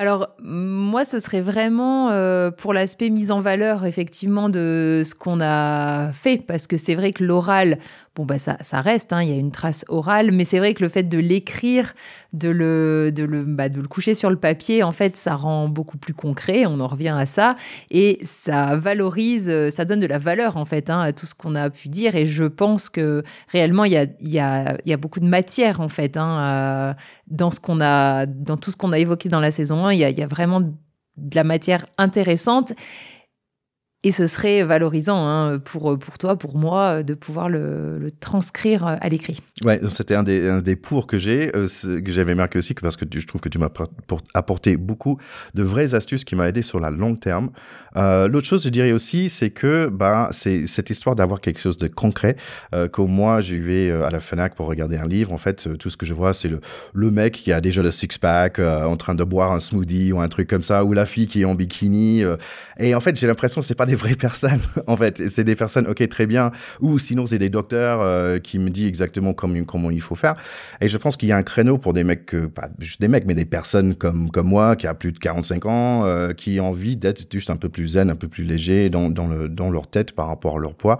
Alors, 0.00 0.30
moi, 0.38 1.04
ce 1.04 1.18
serait 1.18 1.42
vraiment 1.42 2.08
euh, 2.08 2.50
pour 2.50 2.72
l'aspect 2.72 3.10
mise 3.10 3.30
en 3.30 3.38
valeur, 3.38 3.84
effectivement, 3.84 4.48
de 4.48 5.02
ce 5.04 5.14
qu'on 5.14 5.42
a 5.42 6.10
fait, 6.14 6.38
parce 6.38 6.66
que 6.66 6.78
c'est 6.78 6.94
vrai 6.94 7.12
que 7.12 7.22
l'oral, 7.22 7.78
bon, 8.16 8.24
bah, 8.24 8.38
ça, 8.38 8.80
reste, 8.80 9.12
hein, 9.12 9.22
il 9.22 9.28
y 9.28 9.32
a 9.32 9.36
une 9.36 9.50
trace 9.50 9.84
orale, 9.88 10.32
mais 10.32 10.46
c'est 10.46 10.58
vrai 10.58 10.72
que 10.72 10.82
le 10.82 10.88
fait 10.88 11.02
de 11.02 11.18
l'écrire, 11.18 11.92
de 12.32 12.48
le, 12.48 13.10
de, 13.12 13.24
le, 13.24 13.44
bah, 13.44 13.68
de 13.68 13.80
le 13.80 13.88
coucher 13.88 14.14
sur 14.14 14.30
le 14.30 14.36
papier, 14.36 14.82
en 14.82 14.92
fait, 14.92 15.16
ça 15.16 15.34
rend 15.34 15.68
beaucoup 15.68 15.98
plus 15.98 16.14
concret, 16.14 16.64
on 16.66 16.80
en 16.80 16.86
revient 16.86 17.14
à 17.16 17.26
ça, 17.26 17.56
et 17.90 18.18
ça 18.22 18.76
valorise, 18.76 19.70
ça 19.70 19.84
donne 19.84 20.00
de 20.00 20.06
la 20.06 20.18
valeur, 20.18 20.56
en 20.56 20.64
fait, 20.64 20.90
hein, 20.90 21.00
à 21.00 21.12
tout 21.12 21.26
ce 21.26 21.34
qu'on 21.34 21.54
a 21.54 21.70
pu 21.70 21.88
dire, 21.88 22.14
et 22.14 22.26
je 22.26 22.44
pense 22.44 22.88
que 22.88 23.22
réellement, 23.48 23.84
il 23.84 23.92
y 23.92 23.96
a, 23.96 24.06
y, 24.20 24.38
a, 24.38 24.76
y 24.84 24.92
a 24.92 24.96
beaucoup 24.96 25.20
de 25.20 25.26
matière, 25.26 25.80
en 25.80 25.88
fait, 25.88 26.16
hein, 26.16 26.94
dans, 27.26 27.50
ce 27.50 27.60
qu'on 27.60 27.80
a, 27.80 28.26
dans 28.26 28.56
tout 28.56 28.70
ce 28.70 28.76
qu'on 28.76 28.92
a 28.92 28.98
évoqué 28.98 29.28
dans 29.28 29.40
la 29.40 29.50
saison 29.50 29.86
1, 29.86 29.92
il 29.92 29.98
y 29.98 30.04
a, 30.04 30.10
y 30.10 30.22
a 30.22 30.26
vraiment 30.26 30.60
de 30.60 31.36
la 31.36 31.44
matière 31.44 31.86
intéressante. 31.98 32.72
Et 34.02 34.12
ce 34.12 34.26
serait 34.26 34.64
valorisant 34.64 35.26
hein, 35.26 35.58
pour, 35.58 35.98
pour 35.98 36.16
toi, 36.16 36.36
pour 36.36 36.56
moi, 36.56 37.02
de 37.02 37.12
pouvoir 37.12 37.50
le, 37.50 38.08
transcrire 38.20 38.86
à 38.86 39.08
l'écrit. 39.08 39.40
Ouais, 39.62 39.78
c'était 39.88 40.14
un 40.14 40.22
des, 40.22 40.48
un 40.48 40.62
des 40.62 40.74
pour 40.74 41.06
que 41.06 41.18
j'ai, 41.18 41.54
euh, 41.54 41.66
que 42.00 42.10
j'avais 42.10 42.34
marqué 42.34 42.58
aussi, 42.58 42.72
parce 42.74 42.96
que 42.96 43.04
je 43.10 43.26
trouve 43.26 43.42
que 43.42 43.50
tu 43.50 43.58
m'as 43.58 43.68
apporté 44.32 44.78
beaucoup 44.78 45.18
de 45.54 45.62
vraies 45.62 45.94
astuces 45.94 46.24
qui 46.24 46.34
m'ont 46.34 46.44
aidé 46.44 46.62
sur 46.62 46.80
la 46.80 46.88
longue 46.90 47.20
terme. 47.20 47.50
Euh, 47.96 48.28
L'autre 48.28 48.46
chose, 48.46 48.64
je 48.64 48.68
dirais 48.68 48.92
aussi, 48.92 49.28
c'est 49.28 49.50
que 49.50 49.88
bah, 49.88 50.28
c'est 50.32 50.66
cette 50.66 50.90
histoire 50.90 51.16
d'avoir 51.16 51.40
quelque 51.40 51.60
chose 51.60 51.76
de 51.76 51.88
concret. 51.88 52.36
Euh, 52.74 52.88
comme 52.88 53.10
moi, 53.10 53.40
je 53.40 53.56
vais 53.56 53.90
euh, 53.90 54.06
à 54.06 54.10
la 54.10 54.20
Fnac 54.20 54.54
pour 54.54 54.66
regarder 54.66 54.96
un 54.96 55.06
livre. 55.06 55.32
En 55.32 55.38
fait, 55.38 55.66
euh, 55.66 55.76
tout 55.76 55.90
ce 55.90 55.96
que 55.96 56.06
je 56.06 56.14
vois, 56.14 56.32
c'est 56.32 56.48
le, 56.48 56.60
le 56.94 57.10
mec 57.10 57.34
qui 57.34 57.52
a 57.52 57.60
déjà 57.60 57.82
le 57.82 57.90
six-pack 57.90 58.58
en 58.60 58.96
train 58.96 59.14
de 59.14 59.24
boire 59.24 59.52
un 59.52 59.60
smoothie 59.60 60.12
ou 60.12 60.20
un 60.20 60.28
truc 60.28 60.48
comme 60.48 60.62
ça, 60.62 60.84
ou 60.84 60.92
la 60.92 61.06
fille 61.06 61.26
qui 61.26 61.42
est 61.42 61.44
en 61.44 61.54
bikini. 61.54 62.22
et 62.78 62.94
en 62.94 63.00
fait, 63.00 63.18
j'ai 63.18 63.26
l'impression 63.26 63.60
que 63.60 63.66
c'est 63.66 63.74
pas 63.74 63.86
des 63.90 63.96
vraies 63.96 64.14
personnes, 64.14 64.60
en 64.86 64.96
fait. 64.96 65.28
C'est 65.28 65.44
des 65.44 65.56
personnes, 65.56 65.86
ok, 65.88 66.08
très 66.08 66.26
bien. 66.26 66.52
Ou 66.80 66.98
sinon, 66.98 67.26
c'est 67.26 67.38
des 67.38 67.50
docteurs 67.50 68.00
euh, 68.00 68.38
qui 68.38 68.58
me 68.58 68.70
disent 68.70 68.86
exactement 68.86 69.32
comment, 69.32 69.64
comment 69.64 69.90
il 69.90 70.00
faut 70.00 70.14
faire. 70.14 70.36
Et 70.80 70.88
je 70.88 70.96
pense 70.96 71.16
qu'il 71.16 71.28
y 71.28 71.32
a 71.32 71.36
un 71.36 71.42
créneau 71.42 71.76
pour 71.76 71.92
des 71.92 72.04
mecs, 72.04 72.30
pas 72.54 72.68
juste 72.78 73.00
des 73.00 73.08
mecs, 73.08 73.26
mais 73.26 73.34
des 73.34 73.44
personnes 73.44 73.94
comme, 73.96 74.30
comme 74.30 74.46
moi, 74.46 74.76
qui 74.76 74.86
a 74.86 74.94
plus 74.94 75.12
de 75.12 75.18
45 75.18 75.66
ans, 75.66 76.04
euh, 76.04 76.32
qui 76.32 76.60
ont 76.60 76.68
envie 76.68 76.96
d'être 76.96 77.32
juste 77.32 77.50
un 77.50 77.56
peu 77.56 77.68
plus 77.68 77.88
zen, 77.88 78.10
un 78.10 78.16
peu 78.16 78.28
plus 78.28 78.44
léger 78.44 78.90
dans, 78.90 79.10
dans, 79.10 79.26
le, 79.26 79.48
dans 79.48 79.70
leur 79.70 79.88
tête 79.88 80.12
par 80.12 80.28
rapport 80.28 80.58
à 80.58 80.60
leur 80.60 80.74
poids. 80.74 80.98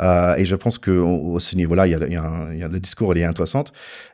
Euh, 0.00 0.34
et 0.36 0.44
je 0.44 0.56
pense 0.56 0.78
que 0.78 0.90
au, 0.90 1.38
ce 1.40 1.56
niveau-là, 1.56 1.86
il 1.86 1.90
il 1.90 2.14
y 2.14 2.62
a, 2.62 2.68
le 2.68 2.80
discours, 2.80 3.14
il 3.14 3.20
est 3.20 3.24
intéressant. 3.24 3.64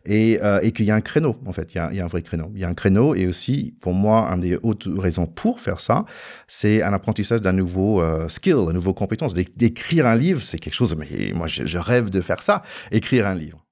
Et, 0.07 0.41
et 0.63 0.73
qu'il 0.73 0.87
y 0.87 0.91
a 0.91 0.95
un 0.95 1.01
créneau, 1.01 1.37
en 1.47 1.53
fait. 1.53 1.75
Il 1.75 1.77
y, 1.77 1.81
a, 1.81 1.93
y 1.93 2.01
a 2.01 2.05
un 2.05 2.09
vrai 2.09 2.23
créneau. 2.23 2.51
Il 2.55 2.61
y 2.61 2.65
a 2.65 2.69
un 2.69 2.75
créneau. 2.75 3.15
Et 3.15 3.27
aussi, 3.27 3.75
pour 3.81 3.93
moi, 3.93 4.29
un 4.31 4.39
des 4.39 4.59
autres 4.63 4.91
raisons 4.91 5.27
pour 5.27 5.61
faire 5.61 5.81
ça, 5.81 6.05
c'est 6.47 6.83
un 6.83 6.93
apprentissage 6.93 7.43
d'un 7.43 7.53
nouveau 7.53 8.01
euh, 8.17 8.29
skill, 8.29 8.55
une 8.55 8.73
nouvelle 8.73 8.95
compétence. 8.95 9.35
D'écrire 9.35 10.07
un 10.07 10.17
livre, 10.17 10.43
c'est 10.43 10.59
quelque 10.59 10.75
chose, 10.75 10.97
mais 10.97 11.33
moi, 11.35 11.47
je, 11.47 11.79
rêve 11.79 12.11
de 12.11 12.21
faire 12.21 12.43
ça, 12.43 12.63
écrire 12.91 13.27
un 13.27 13.35
livre. 13.35 13.63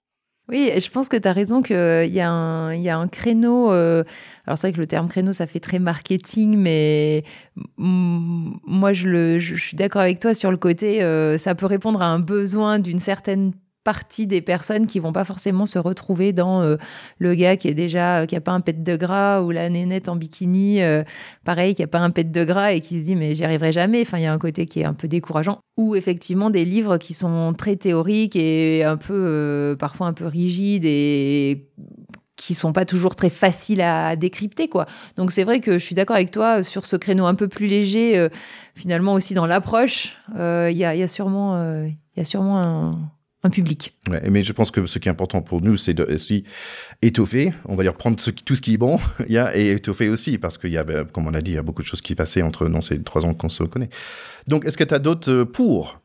Oui, 0.49 0.71
je 0.77 0.91
pense 0.91 1.09
que 1.09 1.17
tu 1.17 1.27
as 1.27 1.33
raison 1.33 1.63
qu'il 1.63 1.75
y, 1.75 2.21
a 2.21 2.31
un, 2.31 2.75
y 2.75 2.91
a 2.91 2.99
un 2.99 3.09
créneau. 3.09 3.73
Euh, 3.73 4.05
alors, 4.47 4.59
c'est 4.59 4.67
vrai 4.67 4.73
que 4.75 4.81
le 4.81 4.87
terme 4.87 5.09
créneau, 5.09 5.33
ça 5.33 5.47
fait 5.47 5.61
très 5.61 5.79
marketing, 5.79 6.59
mais 6.59 7.25
moi, 7.79 8.93
je, 8.93 9.09
le, 9.09 9.39
je, 9.39 9.57
suis 9.57 9.77
d'accord 9.77 10.03
avec 10.03 10.21
toi 10.21 10.35
sur 10.35 10.51
le 10.51 10.59
côté, 10.59 11.03
euh, 11.03 11.39
ça 11.39 11.55
peut 11.55 11.67
répondre 11.67 12.03
à 12.03 12.07
un 12.07 12.19
besoin 12.19 12.79
d'une 12.79 12.99
certaine 12.99 13.53
partie 13.85 14.27
des 14.27 14.41
personnes 14.41 14.87
qui 14.87 14.99
vont 14.99 15.13
pas 15.13 15.25
forcément 15.25 15.67
se 15.67 15.79
retrouver 15.79 16.33
dans 16.33 16.63
euh, 16.63 16.77
le 17.19 17.35
gars 17.35 17.57
qui 17.57 17.69
est 17.69 17.75
déjà 17.75 18.23
euh, 18.23 18.27
qui 18.27 18.35
a 18.35 18.41
pas 18.41 18.53
un 18.53 18.61
pet 18.61 18.83
de 18.83 18.97
gras 18.97 19.43
ou 19.43 19.51
la 19.51 19.69
nénette 19.69 20.09
en 20.09 20.17
bikini 20.17 20.83
euh, 20.83 21.05
pareil 21.45 21.75
qui 21.75 21.83
a 21.83 21.87
pas 21.87 22.01
un 22.01 22.11
pet 22.11 22.25
de 22.25 22.45
gras 22.45 22.73
et 22.73 22.81
qui 22.81 22.99
se 22.99 23.05
dit 23.05 23.15
mais 23.15 23.35
j'y 23.35 23.45
arriverai 23.45 23.73
jamais. 23.73 24.01
Enfin 24.01 24.19
il 24.19 24.25
y 24.25 24.27
a 24.27 24.33
un 24.33 24.39
côté 24.39 24.65
qui 24.67 24.81
est 24.81 24.85
un 24.85 24.95
peu 24.95 25.07
décourageant. 25.07 25.61
Ou 25.77 25.95
effectivement 25.95 26.51
des 26.51 26.65
livres 26.65 26.97
qui 26.97 27.13
sont 27.15 27.53
très 27.53 27.77
théoriques 27.77 28.37
et 28.37 28.85
un 28.85 28.97
peu 28.97 29.77
parfois 29.79 30.07
un 30.07 30.13
peu 30.13 30.27
rigides 30.27 30.85
et 30.87 31.69
qui 32.37 32.55
sont 32.55 32.73
pas 32.73 32.85
toujours 32.85 33.17
très 33.17 33.31
faciles 33.31 33.81
à 33.81 34.17
décrypter 34.17 34.69
quoi. 34.69 34.87
Donc 35.17 35.31
c'est 35.31 35.45
vrai 35.45 35.61
que 35.61 35.79
je 35.79 35.85
suis 35.85 35.95
d'accord 35.95 36.17
avec 36.17 36.31
toi 36.31 36.63
sur 36.63 36.87
ce 36.87 36.97
créneau 36.97 37.27
un 37.27 37.35
peu 37.35 37.49
plus 37.49 37.67
léger 37.67 38.29
finalement 38.75 39.15
aussi 39.15 39.35
dans 39.35 39.47
l'approche, 39.47 40.17
il 40.37 40.73
y, 40.73 40.79
y, 40.79 40.85
a, 40.85 41.09
sûrement 41.09 41.59
il 41.85 42.19
y 42.19 42.21
a 42.21 42.25
sûrement 42.25 42.61
un, 42.61 42.93
un 43.45 43.51
public. 43.51 43.95
Ouais, 44.11 44.23
mais 44.31 44.43
je 44.43 44.53
pense 44.53 44.71
que 44.71 44.85
ce 44.87 44.99
qui 44.99 45.09
est 45.09 45.13
important 45.13 45.43
pour 45.43 45.61
nous, 45.61 45.77
c'est 45.77 45.95
de 45.95 46.03
aussi 46.03 46.45
étoffer, 47.03 47.53
on 47.67 47.77
va 47.77 47.83
dire 47.83 47.95
prendre 47.95 48.19
ce, 48.19 48.31
tout 48.31 48.57
ce 48.57 48.63
qui 48.63 48.75
est 48.75 48.79
bon, 48.79 48.99
y 49.29 49.39
a, 49.39 49.57
et 49.57 49.73
étoffer 49.73 50.09
aussi, 50.09 50.39
parce 50.39 50.59
qu'il 50.59 50.73
y 50.73 50.79
a, 50.79 50.85
ben, 50.85 51.05
comme 51.05 51.27
on 51.27 51.35
a 51.35 51.41
dit, 51.41 51.53
il 51.53 51.55
y 51.55 51.59
a 51.59 51.63
beaucoup 51.63 51.83
de 51.83 51.87
choses 51.87 52.01
qui 52.01 52.15
passaient 52.15 52.43
entre 52.43 52.67
dans 52.67 52.81
ces 52.81 53.01
trois 53.03 53.25
ans 53.25 53.35
qu'on 53.35 53.51
se 53.51 53.63
connaît. 53.65 53.91
Donc, 54.49 54.65
est-ce 54.65 54.79
que 54.79 54.85
tu 54.85 54.95
as 54.95 54.99
d'autres 54.99 55.45
pour? 55.45 56.01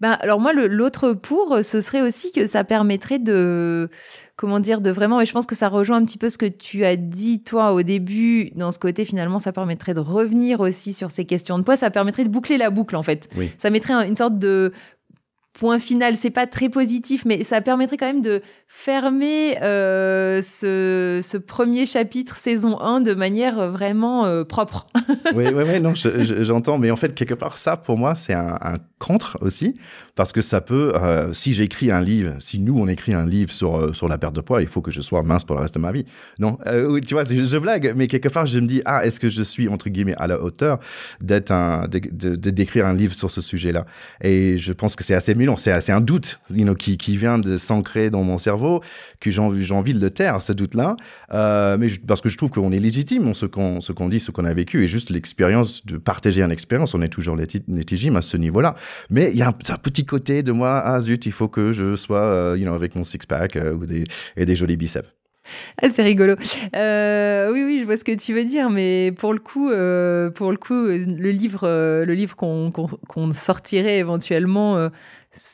Ben, 0.00 0.12
alors 0.20 0.40
moi, 0.40 0.52
l'autre 0.52 1.12
pour, 1.12 1.58
ce 1.62 1.80
serait 1.80 2.02
aussi 2.02 2.30
que 2.30 2.46
ça 2.46 2.62
permettrait 2.62 3.18
de, 3.18 3.90
comment 4.36 4.60
dire, 4.60 4.80
de 4.80 4.90
vraiment, 4.90 5.20
et 5.20 5.26
je 5.26 5.32
pense 5.32 5.44
que 5.44 5.56
ça 5.56 5.68
rejoint 5.68 5.96
un 5.96 6.04
petit 6.04 6.18
peu 6.18 6.30
ce 6.30 6.38
que 6.38 6.46
tu 6.46 6.84
as 6.84 6.94
dit 6.94 7.42
toi 7.42 7.72
au 7.72 7.82
début, 7.82 8.50
dans 8.54 8.70
ce 8.70 8.78
côté 8.78 9.04
finalement, 9.04 9.40
ça 9.40 9.52
permettrait 9.52 9.94
de 9.94 10.00
revenir 10.00 10.60
aussi 10.60 10.92
sur 10.92 11.10
ces 11.10 11.24
questions 11.24 11.58
de 11.58 11.64
poids, 11.64 11.76
ça 11.76 11.90
permettrait 11.90 12.22
de 12.22 12.28
boucler 12.28 12.58
la 12.58 12.70
boucle 12.70 12.94
en 12.94 13.02
fait. 13.02 13.28
Oui. 13.36 13.50
Ça 13.58 13.70
mettrait 13.70 13.92
une 14.06 14.14
sorte 14.14 14.38
de 14.38 14.72
point 15.58 15.78
final, 15.80 16.14
c'est 16.14 16.30
pas 16.30 16.46
très 16.46 16.68
positif, 16.68 17.24
mais 17.24 17.42
ça 17.42 17.60
permettrait 17.60 17.96
quand 17.96 18.06
même 18.06 18.22
de 18.22 18.42
fermer 18.68 19.60
euh, 19.60 20.40
ce, 20.40 21.20
ce, 21.22 21.36
premier 21.36 21.84
chapitre 21.84 22.36
saison 22.36 22.80
1 22.80 23.00
de 23.00 23.14
manière 23.14 23.70
vraiment 23.70 24.24
euh, 24.24 24.44
propre. 24.44 24.86
oui, 25.34 25.46
oui, 25.52 25.64
oui, 25.66 25.80
non, 25.80 25.94
j'entends, 25.94 26.78
mais 26.78 26.90
en 26.90 26.96
fait, 26.96 27.14
quelque 27.14 27.34
part, 27.34 27.58
ça, 27.58 27.76
pour 27.76 27.98
moi, 27.98 28.14
c'est 28.14 28.34
un, 28.34 28.56
un, 28.60 28.76
contre 28.98 29.36
aussi, 29.40 29.74
parce 30.18 30.32
que 30.32 30.42
ça 30.42 30.60
peut, 30.60 30.94
euh, 30.96 31.32
si 31.32 31.52
j'écris 31.52 31.92
un 31.92 32.00
livre, 32.00 32.32
si 32.40 32.58
nous, 32.58 32.76
on 32.76 32.88
écrit 32.88 33.14
un 33.14 33.24
livre 33.24 33.52
sur, 33.52 33.76
euh, 33.76 33.92
sur 33.92 34.08
la 34.08 34.18
perte 34.18 34.34
de 34.34 34.40
poids, 34.40 34.60
il 34.60 34.66
faut 34.66 34.80
que 34.80 34.90
je 34.90 35.00
sois 35.00 35.22
mince 35.22 35.44
pour 35.44 35.54
le 35.54 35.62
reste 35.62 35.74
de 35.74 35.78
ma 35.78 35.92
vie. 35.92 36.06
Non, 36.40 36.58
euh, 36.66 36.98
tu 36.98 37.14
vois, 37.14 37.22
je, 37.22 37.56
blague, 37.58 37.92
mais 37.94 38.08
quelque 38.08 38.28
part, 38.28 38.44
je 38.44 38.58
me 38.58 38.66
dis, 38.66 38.82
ah, 38.84 39.06
est-ce 39.06 39.20
que 39.20 39.28
je 39.28 39.44
suis, 39.44 39.68
entre 39.68 39.88
guillemets, 39.90 40.16
à 40.16 40.26
la 40.26 40.42
hauteur 40.42 40.80
d'être 41.22 41.52
un, 41.52 41.86
de, 41.86 42.34
d'écrire 42.34 42.84
un 42.84 42.94
livre 42.94 43.14
sur 43.14 43.30
ce 43.30 43.40
sujet-là? 43.40 43.86
Et 44.20 44.58
je 44.58 44.72
pense 44.72 44.96
que 44.96 45.04
c'est 45.04 45.14
assez 45.14 45.36
mûlant, 45.36 45.56
c'est 45.56 45.70
assez 45.70 45.92
un 45.92 46.00
doute 46.00 46.40
you 46.50 46.64
know, 46.64 46.74
qui, 46.74 46.96
qui 46.96 47.16
vient 47.16 47.38
de 47.38 47.56
s'ancrer 47.56 48.10
dans 48.10 48.24
mon 48.24 48.38
cerveau, 48.38 48.82
que 49.20 49.30
j'ai 49.30 49.40
envie, 49.40 49.94
de 49.94 50.00
le 50.00 50.10
taire, 50.10 50.42
ce 50.42 50.52
doute-là, 50.52 50.96
mais 51.78 51.86
parce 52.08 52.22
que 52.22 52.28
je 52.28 52.36
trouve 52.36 52.50
qu'on 52.50 52.72
est 52.72 52.80
légitime, 52.80 53.34
ce 53.34 53.46
qu'on 53.46 53.80
ce 53.80 53.92
dit, 54.08 54.18
ce 54.18 54.32
qu'on 54.32 54.46
a 54.46 54.52
vécu, 54.52 54.82
et 54.82 54.88
juste 54.88 55.10
l'expérience 55.10 55.86
de 55.86 55.96
partager 55.96 56.42
une 56.42 56.50
expérience, 56.50 56.92
on 56.94 57.02
est 57.02 57.08
toujours 57.08 57.36
légitime 57.36 58.16
à 58.16 58.22
ce 58.22 58.36
niveau-là. 58.36 58.74
Mais 59.10 59.30
il 59.30 59.38
y 59.38 59.42
a 59.42 59.46
un, 59.46 59.50
un, 59.50 59.78
petit 59.78 60.07
côté 60.08 60.42
de 60.42 60.50
moi, 60.50 60.82
ah 60.84 61.00
zut, 61.00 61.26
il 61.26 61.32
faut 61.32 61.48
que 61.48 61.70
je 61.72 61.94
sois, 61.94 62.22
euh, 62.22 62.56
you 62.58 62.64
know, 62.64 62.74
avec 62.74 62.96
mon 62.96 63.04
six-pack 63.04 63.54
euh, 63.56 63.76
des, 63.76 64.04
et 64.36 64.44
des 64.44 64.56
jolis 64.56 64.76
biceps. 64.76 65.08
Ah, 65.80 65.88
c'est 65.88 66.02
rigolo. 66.02 66.34
Euh, 66.76 67.50
oui, 67.52 67.62
oui, 67.64 67.78
je 67.78 67.84
vois 67.84 67.96
ce 67.96 68.04
que 68.04 68.14
tu 68.14 68.34
veux 68.34 68.44
dire, 68.44 68.68
mais 68.68 69.12
pour 69.16 69.32
le 69.32 69.38
coup, 69.38 69.70
euh, 69.70 70.30
pour 70.30 70.50
le 70.50 70.58
coup, 70.58 70.74
le 70.74 71.30
livre, 71.30 71.66
le 72.04 72.14
livre 72.14 72.36
qu'on 72.36 72.70
qu 72.70 72.82
qu 73.08 73.32
sortirait 73.32 73.98
éventuellement 73.98 74.90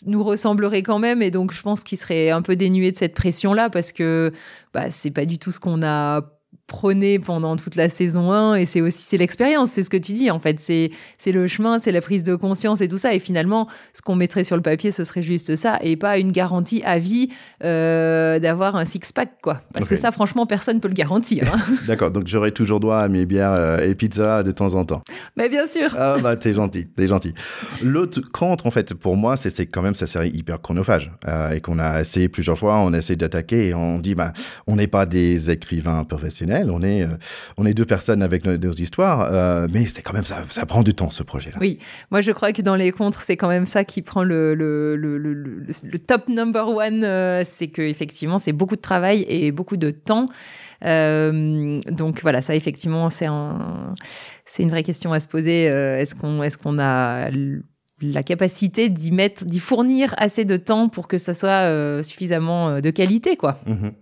nous 0.06 0.23
ressemblerait 0.23 0.82
quand 0.82 0.99
même, 0.99 1.23
et 1.23 1.30
donc 1.30 1.52
je 1.52 1.62
pense 1.62 1.84
qu'il 1.84 1.99
serait 1.99 2.30
un 2.30 2.42
peu 2.42 2.56
dénué 2.56 2.90
de 2.90 2.96
cette 2.96 3.14
pression-là 3.14 3.70
parce 3.70 3.92
que 3.92 4.32
bah, 4.73 4.90
c'est 4.90 5.11
pas 5.11 5.26
du 5.26 5.38
tout 5.38 5.52
ce 5.52 5.61
qu'on 5.61 5.82
a 5.82 6.23
prôné 6.66 7.18
pendant 7.18 7.56
toute 7.56 7.76
la 7.76 7.90
saison 7.90 8.33
1 8.33 8.54
et 8.54 8.64
c'est 8.64 8.80
aussi 8.80 9.02
c'est 9.02 9.18
l'expérience 9.18 9.71
c'est 9.71 9.83
ce 9.83 9.90
que 9.90 9.99
tu 9.99 10.12
dis 10.12 10.30
en 10.30 10.38
fait. 10.38 10.59
C'est 10.59 10.90
c'est 11.18 11.33
le 11.33 11.47
chemin 11.47 11.78
c'est 11.78 11.92
la 11.92 12.00
prise 12.00 12.23
de 12.23 12.35
conscience 12.37 12.80
et 12.80 12.88
tout 12.88 12.97
ça. 12.97 13.14
Et 13.14 13.18
finalement 13.18 13.68
ce 13.92 14.00
qu'on 14.00 14.16
mettrait 14.16 14.44
sur 14.44 14.56
le 14.56 14.62
papier 14.62 14.90
ce 14.90 15.04
serait 15.04 15.23
juste 15.23 15.56
ça 15.56 15.78
et 15.83 15.97
pas 15.97 16.16
une 16.16 16.33
garantie 16.33 16.83
à 16.85 16.99
vie 16.99 17.28
euh, 17.62 18.38
d'avoir 18.38 18.76
un 18.76 18.87
six 18.87 19.12
pack 19.14 19.33
quoi. 19.42 19.61
Parce 19.75 19.87
okay. 19.87 19.94
que 19.94 20.00
ça 20.00 20.11
franchement 20.11 20.47
personne 20.47 20.80
peut 20.80 20.88
le 20.88 20.94
garantir 20.94 21.52
hein. 21.52 21.59
d'accord 21.87 22.11
donc 22.11 22.28
j'aurai 22.28 22.50
toujours 22.50 22.80
droit 22.80 22.99
à 22.99 23.09
mes 23.09 23.26
bières 23.26 23.54
euh, 23.59 23.87
et 23.87 23.94
pizza 23.94 24.42
de 24.42 24.50
temps 24.50 24.75
en 24.75 24.87
temps. 24.87 25.02
Mais 25.37 25.50
bien 25.50 25.66
sûr. 25.66 25.94
Ah 25.99 26.16
bah 26.23 26.37
t'es 26.37 26.54
gentil 26.54 26.88
t'es 26.88 27.06
gentil. 27.06 27.35
L'autre 27.83 28.21
contre 28.33 28.66
en 28.66 28.71
fait 28.71 28.94
pour 28.94 29.16
moi 29.16 29.37
c'est 29.37 29.50
c'est 29.50 29.66
quand 29.66 29.83
même 29.83 29.94
sa 29.94 30.06
série 30.06 30.30
hyper 30.30 30.62
chronophage 30.62 31.12
euh, 31.28 31.50
et 31.50 31.61
qu'on 31.61 31.78
a 31.78 32.00
essayé 32.00 32.28
plusieurs 32.28 32.56
fois 32.56 32.78
on 32.78 32.94
essaie 32.94 33.16
d'attaquer 33.16 33.68
et 33.68 33.75
on 33.75 33.99
dit 33.99 34.14
bah 34.14 34.33
on 34.66 34.76
n'est 34.76 34.87
pas 34.87 35.04
des 35.04 35.50
écrivains 35.50 36.04
professionnels 36.04 36.53
on 36.70 36.80
est, 36.82 37.02
euh, 37.02 37.16
on 37.56 37.66
est 37.66 37.75
deux 37.75 37.84
personnes 37.84 38.23
avec 38.23 38.44
nos, 38.44 38.56
nos 38.56 38.73
histoires, 38.73 39.20
euh, 39.30 39.66
mais 39.73 39.84
c'est 39.87 40.02
quand 40.02 40.12
même 40.12 40.25
ça, 40.25 40.42
ça 40.49 40.66
prend 40.66 40.82
du 40.82 40.94
temps 40.94 41.11
ce 41.11 41.23
projet-là. 41.23 41.56
Oui, 41.61 41.78
moi 42.11 42.20
je 42.20 42.32
crois 42.32 42.52
que 42.52 42.62
dans 42.62 42.76
les 42.76 42.92
contres, 42.92 43.23
c'est 43.23 43.37
quand 43.37 43.49
même 43.49 43.64
ça 43.64 43.84
qui 43.84 44.02
prend 44.02 44.23
le, 44.23 44.54
le, 44.54 44.96
le, 44.96 45.16
le 45.18 45.99
top 45.99 46.28
number 46.28 46.68
one, 46.68 47.02
euh, 47.04 47.42
c'est 47.44 47.68
que 47.68 47.82
effectivement 47.82 48.38
c'est 48.38 48.52
beaucoup 48.52 48.76
de 48.76 48.80
travail 48.80 49.25
et 49.28 49.52
beaucoup 49.52 49.76
de 49.76 49.90
temps. 49.90 50.28
Euh, 50.84 51.80
donc 51.90 52.20
voilà, 52.23 52.42
ça 52.42 52.54
effectivement 52.54 53.08
c'est 53.11 53.26
un, 53.26 53.94
c'est 54.46 54.62
une 54.62 54.70
vraie 54.70 54.82
question 54.82 55.12
à 55.12 55.20
se 55.20 55.28
poser. 55.28 55.64
Est-ce 55.64 56.14
qu'on, 56.14 56.42
est-ce 56.42 56.58
qu'on 56.58 56.78
a 56.78 57.30
la 58.02 58.23
capacité 58.23 58.88
d'y 58.90 59.12
mettre, 59.12 59.44
d'y 59.44 59.61
fournir 59.61 60.14
assez 60.18 60.44
de 60.44 60.56
temps 60.56 60.88
pour 60.88 61.08
que 61.08 61.16
ça 61.16 61.32
soit 61.32 61.62
euh, 61.70 62.02
suffisamment 62.02 62.80
de 62.80 62.90
qualité, 62.90 63.37
quoi? 63.37 63.58
Mm 63.66 63.73
-hmm. 63.73 63.92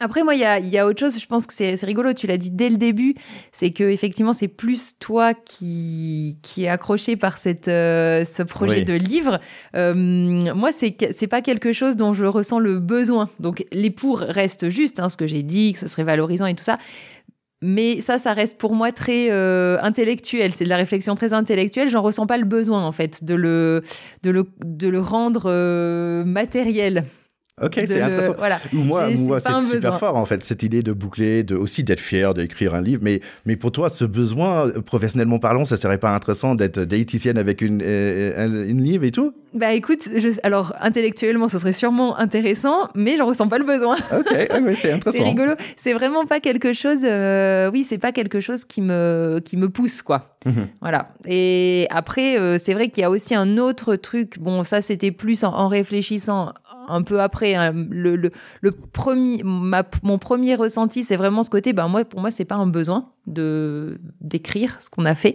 Après, 0.00 0.22
moi, 0.22 0.34
il 0.34 0.40
y 0.40 0.44
a, 0.44 0.60
y 0.60 0.78
a, 0.78 0.86
autre 0.86 1.00
chose, 1.00 1.18
je 1.18 1.26
pense 1.26 1.46
que 1.46 1.52
c'est 1.52 1.74
rigolo, 1.82 2.12
tu 2.12 2.28
l'as 2.28 2.36
dit 2.36 2.50
dès 2.50 2.70
le 2.70 2.76
début, 2.76 3.14
c'est 3.50 3.72
que 3.72 3.82
effectivement, 3.82 4.32
c'est 4.32 4.46
plus 4.46 4.96
toi 5.00 5.34
qui, 5.34 6.38
qui 6.42 6.64
est 6.64 6.68
accroché 6.68 7.16
par 7.16 7.36
cette, 7.36 7.66
euh, 7.66 8.24
ce 8.24 8.44
projet 8.44 8.78
oui. 8.78 8.84
de 8.84 8.94
livre. 8.94 9.40
Euh, 9.74 9.94
moi, 10.54 10.70
c'est 10.70 11.26
pas 11.28 11.42
quelque 11.42 11.72
chose 11.72 11.96
dont 11.96 12.12
je 12.12 12.26
ressens 12.26 12.60
le 12.60 12.78
besoin. 12.78 13.28
Donc, 13.40 13.64
les 13.72 13.90
pour 13.90 14.20
restent 14.20 14.68
justes, 14.68 15.00
hein, 15.00 15.08
ce 15.08 15.16
que 15.16 15.26
j'ai 15.26 15.42
dit, 15.42 15.72
que 15.72 15.80
ce 15.80 15.88
serait 15.88 16.04
valorisant 16.04 16.46
et 16.46 16.54
tout 16.54 16.64
ça. 16.64 16.78
Mais 17.60 18.00
ça, 18.00 18.18
ça 18.18 18.34
reste 18.34 18.56
pour 18.56 18.74
moi 18.74 18.92
très 18.92 19.32
euh, 19.32 19.78
intellectuel. 19.82 20.52
C'est 20.52 20.62
de 20.62 20.68
la 20.68 20.76
réflexion 20.76 21.16
très 21.16 21.32
intellectuelle. 21.32 21.88
J'en 21.88 22.02
ressens 22.02 22.26
pas 22.26 22.36
le 22.36 22.44
besoin, 22.44 22.84
en 22.84 22.92
fait, 22.92 23.24
de 23.24 23.34
le, 23.34 23.82
de 24.22 24.30
le, 24.30 24.44
de 24.64 24.88
le 24.88 25.00
rendre 25.00 25.46
euh, 25.46 26.24
matériel. 26.24 27.04
Ok, 27.62 27.80
c'est 27.86 28.00
intéressant. 28.00 28.34
Voilà. 28.38 28.60
Moi, 28.72 29.10
moi 29.18 29.40
c'est 29.40 29.52
super 29.60 29.74
besoin. 29.74 29.92
fort 29.92 30.16
en 30.16 30.24
fait 30.24 30.42
cette 30.42 30.62
idée 30.62 30.82
de 30.82 30.92
boucler, 30.92 31.42
de 31.42 31.54
aussi 31.54 31.84
d'être 31.84 32.00
fier 32.00 32.34
d'écrire 32.34 32.74
un 32.74 32.80
livre. 32.80 33.00
Mais 33.02 33.20
mais 33.46 33.56
pour 33.56 33.72
toi, 33.72 33.88
ce 33.88 34.04
besoin, 34.04 34.70
professionnellement 34.84 35.38
parlant, 35.38 35.64
ça 35.64 35.76
serait 35.76 35.98
pas 35.98 36.14
intéressant 36.14 36.54
d'être 36.54 36.80
diététicienne 36.80 37.38
avec 37.38 37.62
une 37.62 37.82
euh, 37.82 38.68
une 38.68 38.82
livre 38.82 39.04
et 39.04 39.10
tout? 39.10 39.32
Bah 39.54 39.72
écoute, 39.72 40.08
je, 40.14 40.28
alors 40.42 40.74
intellectuellement, 40.78 41.48
ce 41.48 41.58
serait 41.58 41.72
sûrement 41.72 42.18
intéressant, 42.18 42.88
mais 42.94 43.16
j'en 43.16 43.26
ressens 43.26 43.48
pas 43.48 43.58
le 43.58 43.64
besoin. 43.64 43.96
Ok, 44.12 44.26
okay 44.30 44.48
c'est 44.74 44.92
intéressant. 44.92 45.10
c'est 45.10 45.22
rigolo. 45.22 45.54
C'est 45.76 45.94
vraiment 45.94 46.26
pas 46.26 46.40
quelque 46.40 46.72
chose. 46.72 47.00
Euh, 47.04 47.70
oui, 47.72 47.82
c'est 47.82 47.98
pas 47.98 48.12
quelque 48.12 48.40
chose 48.40 48.64
qui 48.64 48.82
me 48.82 49.40
qui 49.44 49.56
me 49.56 49.68
pousse 49.68 50.02
quoi. 50.02 50.34
-hmm. 50.46 50.66
Voilà. 50.80 51.08
Et 51.26 51.86
après, 51.90 52.38
euh, 52.38 52.58
c'est 52.58 52.74
vrai 52.74 52.88
qu'il 52.88 53.00
y 53.02 53.04
a 53.04 53.10
aussi 53.10 53.34
un 53.34 53.56
autre 53.58 53.96
truc. 53.96 54.38
Bon, 54.38 54.62
ça 54.64 54.80
c'était 54.80 55.12
plus 55.12 55.44
en, 55.44 55.52
en 55.54 55.68
réfléchissant 55.68 56.52
un 56.88 57.02
peu 57.02 57.20
après. 57.20 57.47
Hein, 57.56 57.72
le, 57.90 58.30
premier, 58.92 59.42
mon 59.44 60.18
premier 60.18 60.54
ressenti, 60.54 61.02
c'est 61.02 61.16
vraiment 61.16 61.42
ce 61.42 61.50
côté. 61.50 61.72
Ben 61.72 61.88
moi, 61.88 62.04
pour 62.04 62.20
moi, 62.20 62.30
c'est 62.30 62.44
pas 62.44 62.56
un 62.56 62.66
besoin 62.66 63.12
de 63.32 64.00
d'écrire 64.20 64.78
ce 64.80 64.90
qu'on 64.90 65.04
a 65.04 65.14
fait. 65.14 65.34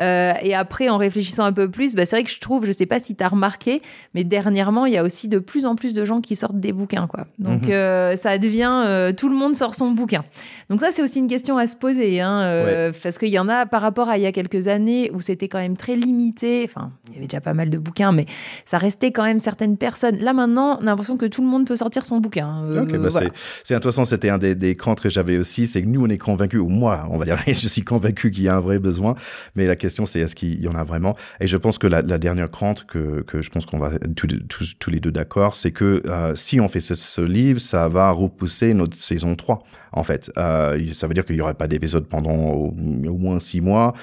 Euh, 0.00 0.32
et 0.42 0.54
après, 0.54 0.88
en 0.88 0.96
réfléchissant 0.98 1.44
un 1.44 1.52
peu 1.52 1.70
plus, 1.70 1.94
ben, 1.94 2.06
c'est 2.06 2.16
vrai 2.16 2.24
que 2.24 2.30
je 2.30 2.38
trouve, 2.40 2.64
je 2.66 2.72
sais 2.72 2.86
pas 2.86 2.98
si 2.98 3.14
tu 3.14 3.22
as 3.24 3.28
remarqué, 3.28 3.82
mais 4.14 4.24
dernièrement, 4.24 4.86
il 4.86 4.92
y 4.92 4.96
a 4.96 5.04
aussi 5.04 5.28
de 5.28 5.38
plus 5.38 5.66
en 5.66 5.74
plus 5.76 5.94
de 5.94 6.04
gens 6.04 6.20
qui 6.20 6.36
sortent 6.36 6.58
des 6.60 6.72
bouquins, 6.72 7.06
quoi. 7.06 7.26
Donc, 7.38 7.62
Mhm. 7.62 7.70
euh, 7.70 8.16
ça 8.16 8.38
devient 8.38 8.72
euh, 8.86 9.12
tout 9.12 9.28
le 9.28 9.36
monde 9.36 9.54
sort 9.56 9.74
son 9.74 9.90
bouquin. 9.90 10.24
Donc 10.70 10.80
ça, 10.80 10.88
c'est 10.90 11.02
aussi 11.02 11.18
une 11.18 11.26
question 11.28 11.58
à 11.58 11.66
se 11.66 11.76
poser, 11.76 12.20
hein, 12.20 12.92
parce 13.02 13.18
qu'il 13.18 13.28
y 13.28 13.38
en 13.38 13.48
a 13.48 13.66
par 13.66 13.82
rapport 13.82 14.08
à 14.08 14.18
il 14.18 14.22
y 14.22 14.26
a 14.26 14.32
quelques 14.32 14.68
années 14.68 15.10
où 15.12 15.20
c'était 15.20 15.48
quand 15.48 15.58
même 15.58 15.76
très 15.76 15.96
limité. 15.96 16.62
Enfin, 16.64 16.92
il 17.08 17.14
y 17.14 17.16
avait 17.18 17.26
déjà 17.26 17.40
pas 17.40 17.54
mal 17.54 17.68
de 17.70 17.78
bouquins, 17.78 18.12
mais 18.12 18.26
ça 18.64 18.78
restait 18.78 19.10
quand 19.12 19.24
même 19.24 19.38
certaines 19.38 19.76
personnes. 19.76 20.16
Là 20.18 20.32
maintenant, 20.32 20.78
on 20.80 20.82
a 20.82 20.86
l'impression 20.86 21.16
que 21.16 21.26
tout 21.26 21.42
le 21.42 21.48
monde 21.48 21.66
peut 21.66 21.76
sortir 21.76 22.06
son 22.06 22.18
bouquin. 22.18 22.64
Euh, 22.64 22.82
Ok, 22.82 22.92
bah 22.98 23.08
voilà. 23.10 23.30
c'est- 23.64 23.74
intéressant. 23.74 24.04
C'était 24.04 24.28
un 24.30 24.38
des, 24.38 24.54
des 24.54 24.74
craintes 24.74 25.00
que 25.00 25.08
j'avais 25.08 25.38
aussi. 25.38 25.66
C'est 25.66 25.82
que 25.82 25.86
nous, 25.88 26.04
on 26.04 26.08
est 26.08 26.18
convaincus, 26.18 26.60
ou 26.60 26.68
moi, 26.68 27.06
on 27.10 27.18
je 27.46 27.68
suis 27.68 27.82
convaincu 27.82 28.30
qu'il 28.30 28.44
y 28.44 28.48
a 28.48 28.56
un 28.56 28.60
vrai 28.60 28.78
besoin. 28.78 29.14
Mais 29.56 29.66
la 29.66 29.76
question, 29.76 30.06
c'est 30.06 30.20
est-ce 30.20 30.34
qu'il 30.34 30.60
y 30.60 30.68
en 30.68 30.74
a 30.74 30.84
vraiment? 30.84 31.16
Et 31.40 31.46
je 31.46 31.56
pense 31.56 31.78
que 31.78 31.86
la, 31.86 32.02
dernière 32.02 32.50
crainte 32.50 32.86
que, 32.86 33.24
je 33.32 33.50
pense 33.50 33.66
qu'on 33.66 33.78
va 33.78 33.90
tous, 34.16 34.90
les 34.90 35.00
deux 35.00 35.12
d'accord, 35.12 35.56
c'est 35.56 35.72
que 35.72 36.02
euh, 36.06 36.34
si 36.34 36.60
on 36.60 36.68
fait 36.68 36.80
ce, 36.80 37.20
livre, 37.20 37.60
ça 37.60 37.88
va 37.88 38.10
repousser 38.10 38.74
notre 38.74 38.96
saison 38.96 39.34
3, 39.34 39.62
en 39.92 40.02
fait. 40.02 40.30
Euh, 40.38 40.78
ça 40.92 41.06
veut 41.06 41.14
dire 41.14 41.24
qu'il 41.24 41.36
n'y 41.36 41.42
aurait 41.42 41.54
pas 41.54 41.68
d'épisode 41.68 42.06
pendant 42.06 42.34
au, 42.34 42.72
moins 42.72 43.40
six 43.40 43.60
mois. 43.60 43.94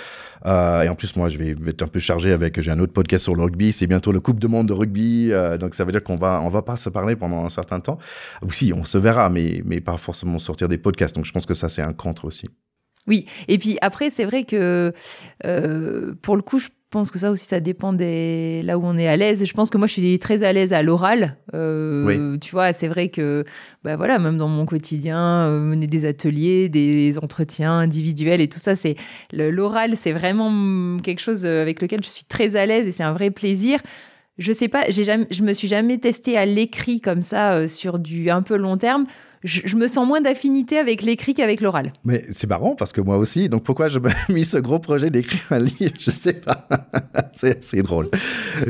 Euh, 0.45 0.83
et 0.83 0.89
en 0.89 0.95
plus, 0.95 1.15
moi, 1.15 1.29
je 1.29 1.37
vais 1.37 1.55
être 1.67 1.81
un 1.83 1.87
peu 1.87 1.99
chargé 1.99 2.31
avec. 2.31 2.59
J'ai 2.61 2.71
un 2.71 2.79
autre 2.79 2.93
podcast 2.93 3.23
sur 3.23 3.35
le 3.35 3.43
rugby. 3.43 3.71
C'est 3.73 3.87
bientôt 3.87 4.11
le 4.11 4.19
Coupe 4.19 4.39
de 4.39 4.47
Monde 4.47 4.67
de 4.67 4.73
rugby. 4.73 5.31
Donc, 5.59 5.75
ça 5.75 5.83
veut 5.83 5.91
dire 5.91 6.03
qu'on 6.03 6.15
va, 6.15 6.41
on 6.43 6.49
va 6.49 6.61
pas 6.61 6.77
se 6.77 6.89
parler 6.89 7.15
pendant 7.15 7.45
un 7.45 7.49
certain 7.49 7.79
temps. 7.79 7.97
Ou 8.43 8.51
si, 8.51 8.73
on 8.73 8.83
se 8.83 8.97
verra, 8.97 9.29
mais, 9.29 9.61
mais 9.65 9.81
pas 9.81 9.97
forcément 9.97 10.39
sortir 10.39 10.67
des 10.67 10.77
podcasts. 10.77 11.15
Donc, 11.15 11.25
je 11.25 11.31
pense 11.31 11.45
que 11.45 11.53
ça, 11.53 11.69
c'est 11.69 11.81
un 11.81 11.93
contre 11.93 12.25
aussi. 12.25 12.47
Oui, 13.07 13.25
et 13.47 13.57
puis 13.57 13.77
après, 13.81 14.09
c'est 14.09 14.25
vrai 14.25 14.43
que 14.43 14.93
euh, 15.45 16.13
pour 16.21 16.35
le 16.35 16.41
coup, 16.41 16.59
je 16.59 16.67
pense 16.91 17.11
que 17.11 17.19
ça 17.19 17.29
aussi, 17.31 17.45
ça 17.45 17.59
dépend 17.59 17.93
des 17.93 18.61
là 18.63 18.77
où 18.77 18.81
on 18.83 18.97
est 18.97 19.07
à 19.07 19.15
l'aise. 19.15 19.45
Je 19.45 19.53
pense 19.53 19.69
que 19.69 19.77
moi, 19.77 19.87
je 19.87 19.93
suis 19.93 20.19
très 20.19 20.43
à 20.43 20.53
l'aise 20.53 20.73
à 20.73 20.81
l'oral. 20.81 21.37
Euh, 21.53 22.37
Tu 22.39 22.51
vois, 22.51 22.73
c'est 22.73 22.87
vrai 22.87 23.09
que, 23.09 23.45
bah 23.83 23.95
voilà, 23.95 24.17
même 24.19 24.37
dans 24.37 24.47
mon 24.47 24.65
quotidien, 24.65 25.41
euh, 25.41 25.59
mener 25.59 25.87
des 25.87 26.05
ateliers, 26.05 26.67
des 26.69 27.17
entretiens 27.19 27.73
individuels 27.77 28.41
et 28.41 28.47
tout 28.49 28.59
ça, 28.59 28.75
c'est 28.75 28.95
l'oral, 29.31 29.95
c'est 29.95 30.11
vraiment 30.11 30.97
quelque 30.97 31.19
chose 31.21 31.45
avec 31.45 31.81
lequel 31.81 32.03
je 32.03 32.09
suis 32.09 32.25
très 32.25 32.55
à 32.55 32.65
l'aise 32.65 32.87
et 32.87 32.91
c'est 32.91 33.03
un 33.03 33.13
vrai 33.13 33.29
plaisir. 33.31 33.79
Je 34.39 34.53
sais 34.53 34.69
pas, 34.69 34.89
jamais, 34.89 35.27
je 35.29 35.43
me 35.43 35.51
suis 35.51 35.67
jamais 35.67 35.97
testée 35.97 36.37
à 36.37 36.45
l'écrit 36.45 37.01
comme 37.01 37.21
ça 37.21 37.55
euh, 37.55 37.67
sur 37.67 37.99
du 37.99 38.29
un 38.29 38.41
peu 38.41 38.55
long 38.55 38.77
terme 38.77 39.05
je, 39.43 39.75
me 39.77 39.87
sens 39.87 40.05
moins 40.05 40.19
d'affinité 40.19 40.77
avec 40.77 41.01
l'écrit 41.01 41.33
qu'avec 41.33 41.61
l'oral. 41.61 41.93
Mais 42.03 42.25
c'est 42.29 42.49
marrant 42.49 42.75
parce 42.75 42.91
que 42.91 42.99
moi 42.99 43.17
aussi, 43.17 43.47
donc 43.47 43.63
pourquoi 43.63 43.87
je 43.87 43.99
me 43.99 44.09
mis 44.33 44.43
ce 44.43 44.57
gros 44.57 44.79
projet 44.79 45.09
d'écrire 45.09 45.41
un 45.51 45.59
livre 45.59 45.93
Je 45.97 46.11
sais 46.11 46.33
pas. 46.33 46.67
c'est 47.33 47.59
assez 47.59 47.81
drôle. 47.81 48.09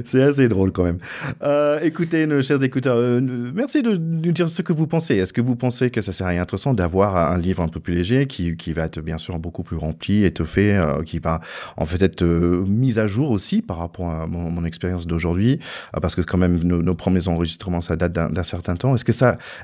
C'est 0.06 0.22
assez 0.22 0.48
drôle 0.48 0.72
quand 0.72 0.84
même. 0.84 1.00
Euh, 1.42 1.80
écoutez, 1.82 2.28
nos 2.28 2.42
chers 2.42 2.62
écouteurs, 2.64 2.98
euh, 2.98 3.20
merci 3.20 3.82
de 3.82 3.96
nous 3.96 4.32
dire 4.32 4.48
ce 4.48 4.62
que 4.62 4.74
vous 4.74 4.86
pensez. 4.86 5.16
Est-ce 5.16 5.34
que 5.34 5.42
vous 5.42 5.56
pensez 5.56 5.90
que 5.90 6.02
ça 6.02 6.12
serait 6.12 6.38
intéressant 6.38 6.74
d'avoir 6.74 7.16
un 7.16 7.38
livre 7.38 7.64
un 7.64 7.68
peu 7.68 7.80
plus 7.80 7.96
léger 7.96 8.28
qui, 8.28 8.56
qui 8.56 8.74
va 8.74 8.84
être 8.84 9.02
bien 9.02 9.18
sûr 9.18 9.40
beaucoup 9.40 9.64
plus 9.64 9.78
rempli, 9.78 10.24
étoffé, 10.24 10.76
euh, 10.76 11.04
qui 11.04 11.20
va 11.20 11.42
en 11.78 11.86
fait 11.86 12.02
être 12.02 12.24
mis 12.24 13.00
à 13.00 13.08
jour 13.08 13.32
aussi 13.32 13.62
par 13.62 13.78
rapport 13.78 14.10
à 14.10 14.28
mon, 14.28 14.60
expérience 14.66 15.08
d'aujourd'hui? 15.08 15.60
Parce 16.02 16.16
que 16.16 16.22
quand 16.22 16.38
même, 16.38 16.62
nos, 16.64 16.84
nos 16.84 16.96
premiers 16.96 17.28
enregistrements, 17.28 17.82
ça 17.82 17.96
date 17.96 18.12
d'un 18.12 18.44
certain 18.44 18.76
temps. 18.76 18.94
Est-ce 18.94 19.06
que 19.06 19.12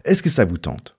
est-ce 0.05 0.23
que 0.23 0.29
ça 0.29 0.45
vous 0.45 0.57
tente? 0.57 0.94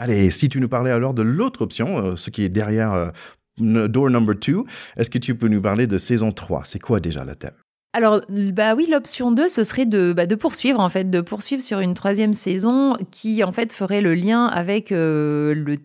Allez, 0.00 0.30
si 0.30 0.48
tu 0.48 0.62
nous 0.62 0.68
parlais 0.70 0.90
alors 0.90 1.12
de 1.12 1.20
l'autre 1.20 1.60
option, 1.60 1.98
euh, 1.98 2.16
ce 2.16 2.30
qui 2.30 2.42
est 2.42 2.48
derrière 2.48 2.94
euh, 2.94 3.10
Door 3.58 4.08
Number 4.08 4.34
2, 4.34 4.62
est-ce 4.96 5.10
que 5.10 5.18
tu 5.18 5.34
peux 5.34 5.48
nous 5.48 5.60
parler 5.60 5.86
de 5.86 5.98
saison 5.98 6.32
3 6.32 6.62
C'est 6.64 6.78
quoi 6.78 7.00
déjà 7.00 7.22
le 7.22 7.36
thème? 7.36 7.52
Alors, 7.92 8.22
bah 8.54 8.74
oui, 8.74 8.88
l'option 8.90 9.30
2, 9.30 9.50
ce 9.50 9.62
serait 9.62 9.84
de, 9.84 10.14
bah, 10.14 10.24
de 10.24 10.34
poursuivre, 10.36 10.80
en 10.80 10.88
fait, 10.88 11.10
de 11.10 11.20
poursuivre 11.20 11.62
sur 11.62 11.80
une 11.80 11.92
troisième 11.92 12.32
saison 12.32 12.96
qui, 13.10 13.44
en 13.44 13.52
fait, 13.52 13.74
ferait 13.74 14.00
le 14.00 14.14
lien 14.14 14.46
avec 14.46 14.90
euh, 14.90 15.52
le. 15.54 15.76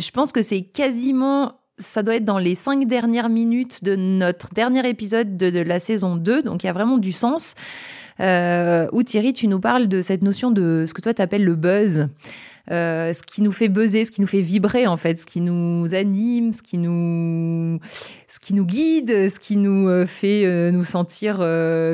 Je 0.00 0.10
pense 0.10 0.32
que 0.32 0.42
c'est 0.42 0.62
quasiment. 0.62 1.60
Ça 1.78 2.02
doit 2.02 2.16
être 2.16 2.24
dans 2.24 2.38
les 2.38 2.56
cinq 2.56 2.88
dernières 2.88 3.28
minutes 3.28 3.84
de 3.84 3.94
notre 3.94 4.52
dernier 4.52 4.86
épisode 4.88 5.36
de, 5.36 5.48
de 5.48 5.60
la 5.60 5.78
saison 5.78 6.16
2, 6.16 6.42
donc 6.42 6.64
il 6.64 6.66
y 6.66 6.70
a 6.70 6.72
vraiment 6.72 6.98
du 6.98 7.12
sens. 7.12 7.54
où 8.18 9.02
Thierry, 9.04 9.32
tu 9.32 9.46
nous 9.46 9.60
parles 9.60 9.86
de 9.86 10.02
cette 10.02 10.22
notion 10.22 10.50
de 10.50 10.86
ce 10.88 10.92
que 10.92 11.00
toi 11.00 11.14
tu 11.14 11.22
appelles 11.22 11.44
le 11.44 11.54
buzz. 11.54 12.08
Euh, 12.70 13.12
ce 13.12 13.22
qui 13.22 13.42
nous 13.42 13.52
fait 13.52 13.68
buzzer, 13.68 14.04
ce 14.04 14.10
qui 14.10 14.20
nous 14.20 14.26
fait 14.26 14.40
vibrer 14.40 14.86
en 14.86 14.96
fait, 14.96 15.18
ce 15.18 15.26
qui 15.26 15.40
nous 15.40 15.94
anime, 15.94 16.52
ce 16.52 16.62
qui 16.62 16.78
nous, 16.78 17.80
ce 18.28 18.38
qui 18.38 18.54
nous 18.54 18.64
guide, 18.64 19.28
ce 19.28 19.40
qui 19.40 19.56
nous 19.56 19.88
euh, 19.88 20.06
fait 20.06 20.44
euh, 20.44 20.70
nous 20.70 20.84
sentir 20.84 21.38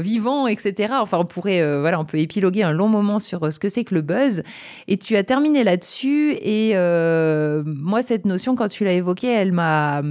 vivants, 0.00 0.46
etc. 0.46 0.94
Enfin, 1.00 1.18
on 1.18 1.24
pourrait, 1.24 1.80
voilà, 1.80 2.00
on 2.00 2.04
peut 2.04 2.18
épiloguer 2.18 2.62
un 2.62 2.72
long 2.72 2.88
moment 2.88 3.18
sur 3.18 3.52
ce 3.52 3.58
que 3.58 3.68
c'est 3.68 3.84
que 3.84 3.94
le 3.94 4.02
buzz. 4.02 4.42
Et 4.88 4.96
tu 4.96 5.16
as 5.16 5.24
terminé 5.24 5.64
là-dessus. 5.64 6.32
Et 6.42 6.74
moi, 7.64 8.02
cette 8.02 8.24
notion, 8.24 8.54
quand 8.54 8.68
tu 8.68 8.84
l'as 8.84 8.92
évoquée, 8.92 9.28
elle 9.28 9.52
m'a 9.52 10.02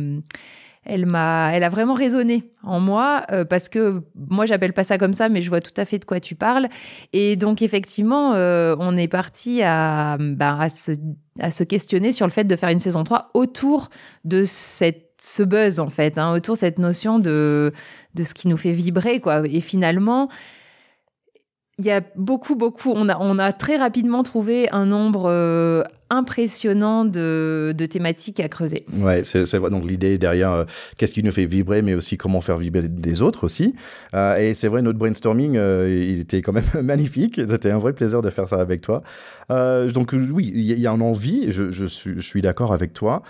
elle 0.86 1.06
m'a, 1.06 1.52
elle 1.54 1.64
a 1.64 1.70
vraiment 1.70 1.96
résonné 1.96 2.52
en 2.64 2.80
moi 2.80 3.24
euh, 3.32 3.44
parce 3.44 3.70
que 3.70 4.04
moi 4.16 4.46
j'appelle 4.46 4.74
pas 4.74 4.84
ça 4.84 4.98
comme 4.98 5.14
ça, 5.14 5.30
mais 5.30 5.42
je 5.42 5.50
vois 5.50 5.62
tout 5.62 5.74
à 5.78 5.86
fait 5.86 6.00
de 6.00 6.06
quoi 6.06 6.20
tu 6.20 6.36
parles. 6.36 6.68
Et 7.12 7.36
donc 7.36 7.62
effectivement, 7.62 8.34
euh, 8.34 8.76
on 8.80 8.96
est 8.96 9.08
parti 9.08 9.62
à, 9.64 10.18
bah, 10.20 10.58
à, 10.60 10.70
se, 10.70 10.92
à 11.40 11.52
se 11.52 11.64
questionner 11.64 12.12
sur 12.12 12.28
le 12.28 12.32
fait 12.32 12.44
de 12.46 12.56
faire 12.56 12.70
une 12.70 12.80
saison 12.80 13.04
3 13.04 13.30
autour 13.34 13.90
de 14.24 14.44
cette 14.46 15.04
ce 15.18 15.44
buzz 15.44 15.80
en 15.80 15.88
fait, 15.90 16.18
hein, 16.18 16.34
autour 16.34 16.56
de 16.56 16.60
cette 16.60 16.78
notion 16.78 17.20
de, 17.20 17.72
de 18.16 18.24
ce 18.24 18.34
qui 18.34 18.50
nous 18.50 18.58
fait 18.58 18.74
vibrer 18.74 19.22
quoi. 19.22 19.48
Et 19.48 19.62
finalement, 19.62 20.30
il 21.78 21.86
y 21.86 21.92
a 21.92 22.02
beaucoup, 22.16 22.56
beaucoup. 22.56 22.92
On 22.96 23.10
a, 23.10 23.52
très 23.54 23.76
rapidement 23.76 24.24
trouvé 24.24 24.70
un 24.72 24.86
nombre 24.86 25.30
euh, 25.30 25.84
impressionnant 26.10 27.04
de, 27.04 27.76
thématiques 27.90 28.40
à 28.40 28.48
creuser. 28.48 28.86
Ouais, 28.98 29.26
c'est 29.26 29.58
vrai. 29.58 29.70
Donc 29.70 29.86
l'idée 29.86 30.18
derrière, 30.18 30.54
euh, 30.54 30.64
qu'est-ce 30.98 31.14
qui 31.14 31.22
nous 31.22 31.34
fait 31.34 31.46
vibrer, 31.46 31.82
mais 31.82 31.94
aussi 31.94 32.16
comment 32.16 32.40
faire 32.40 32.58
vibrer 32.58 32.84
des 32.84 33.22
autres 33.22 33.44
aussi. 33.44 33.76
Euh, 34.14 34.38
et 34.38 34.54
c'est 34.54 34.70
vrai, 34.70 34.82
notre 34.82 34.98
brainstorming, 35.00 35.56
il 35.56 36.22
était 36.22 36.42
quand 36.42 36.54
même 36.54 36.64
magnifique. 36.82 37.42
C'était 37.46 37.72
un 37.72 37.78
vrai 37.78 37.92
plaisir 37.92 38.22
de 38.22 38.30
faire 38.30 38.48
ça 38.48 38.62
avec 38.62 38.80
toi. 38.80 39.04
donc 39.50 40.14
oui, 40.14 40.54
il 40.56 40.80
y, 40.80 40.88
a 40.88 40.92
une 40.92 41.02
envie. 41.02 41.52
Je, 41.52 41.86
suis, 41.86 42.42
d'accord 42.42 42.72
avec 42.72 42.94
toi. 42.94 43.22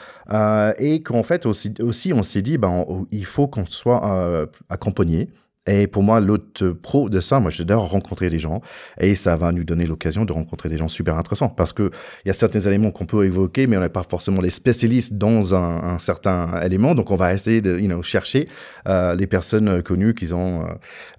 et 0.78 1.00
qu'en 1.00 1.24
fait 1.24 1.48
aussi, 1.48 1.74
aussi 1.80 2.13
on 2.13 2.22
s'est 2.22 2.43
dit, 2.43 2.60
ben, 2.60 2.86
il 3.12 3.26
faut 3.26 3.48
qu'on 3.48 3.65
soit 3.65 4.48
accompagné. 4.70 5.30
Et 5.67 5.88
pour 5.88 6.04
moi, 6.04 6.19
l'autre 6.19 6.69
pro 6.69 7.10
de 7.10 7.19
ça, 7.19 7.39
moi, 7.39 7.49
j'adore 7.49 7.89
rencontrer 7.89 8.30
des 8.30 8.39
gens 8.39 8.62
et 8.99 9.15
ça 9.15 9.36
va 9.36 9.51
nous 9.51 9.63
donner 9.63 9.86
l'occasion 9.86 10.23
de 10.23 10.32
rencontrer 10.32 10.69
des 10.69 10.78
gens 10.78 10.88
super 10.88 11.17
intéressants 11.17 11.49
parce 11.49 11.73
que 11.73 11.89
il 12.23 12.28
y 12.28 12.32
a 12.32 12.34
certains 12.34 12.60
éléments 12.60 12.91
qu'on 12.91 13.06
peut 13.06 13.25
évoquer, 13.25 13.65
mais 13.65 13.75
on 13.78 13.82
n'est 13.82 13.89
pas 13.89 14.04
forcément 14.04 14.41
les 14.41 14.51
spécialistes 14.51 15.13
dans 15.13 15.56
un, 15.56 15.84
un, 15.84 15.99
certain 15.99 16.62
élément. 16.62 16.93
Donc, 16.93 17.10
on 17.10 17.15
va 17.15 17.34
essayer 17.34 17.62
de 17.62 17.80
you 17.80 17.88
know, 17.88 18.04
chercher 18.04 18.47
euh, 18.88 19.15
les 19.15 19.28
personnes 19.28 19.82
connues 19.82 20.13
qui 20.13 20.32
ont, 20.34 20.63
euh, 20.63 20.67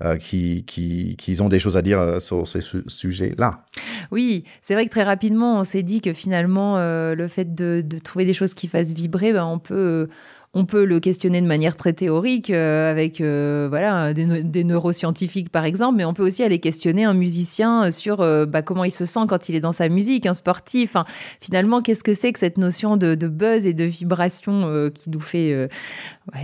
euh 0.02 0.16
qui, 0.16 0.64
qui, 0.64 1.16
qui, 1.16 1.40
ont 1.40 1.48
des 1.48 1.59
choses 1.59 1.76
à 1.76 1.82
dire 1.82 1.98
euh, 1.98 2.20
sur 2.20 2.46
ces 2.46 2.61
sujets-là. 2.61 3.64
Oui, 4.12 4.44
c'est 4.62 4.74
vrai 4.74 4.85
que 4.87 4.90
très 4.90 5.02
rapidement, 5.02 5.59
on 5.59 5.64
s'est 5.64 5.82
dit 5.82 6.00
que 6.00 6.12
finalement, 6.12 6.78
euh, 6.78 7.14
le 7.14 7.28
fait 7.28 7.54
de, 7.54 7.82
de, 7.85 7.98
trouver 7.98 8.24
des 8.24 8.32
choses 8.32 8.54
qui 8.54 8.68
fassent 8.68 8.92
vibrer, 8.92 9.32
ben, 9.32 9.44
on 9.44 9.59
peut 9.59 10.09
on 10.57 10.64
peut 10.64 10.87
le 10.87 11.01
questionner 11.01 11.42
de 11.42 11.47
manière 11.47 11.77
très 11.77 11.92
théorique 11.92 12.49
euh, 12.49 12.90
avec 12.90 13.21
euh, 13.21 13.66
voilà 13.69 14.14
des, 14.14 14.64
neuroscientifiques 14.64 15.51
par 15.51 15.66
exemple, 15.66 15.99
mais 15.99 16.07
on 16.07 16.14
peut 16.14 16.27
aussi 16.27 16.42
aller 16.42 16.61
questionner 16.61 17.05
un 17.05 17.12
musicien 17.12 17.90
sur 17.90 18.23
euh, 18.23 18.47
bah, 18.47 18.62
comment 18.62 18.85
il 18.85 18.90
se 18.90 19.05
sent 19.05 19.21
quand 19.29 19.51
il 19.51 19.55
est 19.55 19.61
dans 19.61 19.73
sa 19.73 19.90
musique, 19.90 20.25
un 20.25 20.33
sportif. 20.33 20.97
finalement, 21.42 21.83
qu'est-ce 21.83 22.03
que 22.03 22.14
c'est 22.14 22.33
que 22.33 22.38
cette 22.38 22.57
notion 22.57 22.97
de, 22.97 23.14
buzz 23.27 23.66
et 23.66 23.75
de 23.75 23.85
vibration 23.85 24.90
qui 24.95 25.11
nous 25.11 25.21
fait 25.21 25.69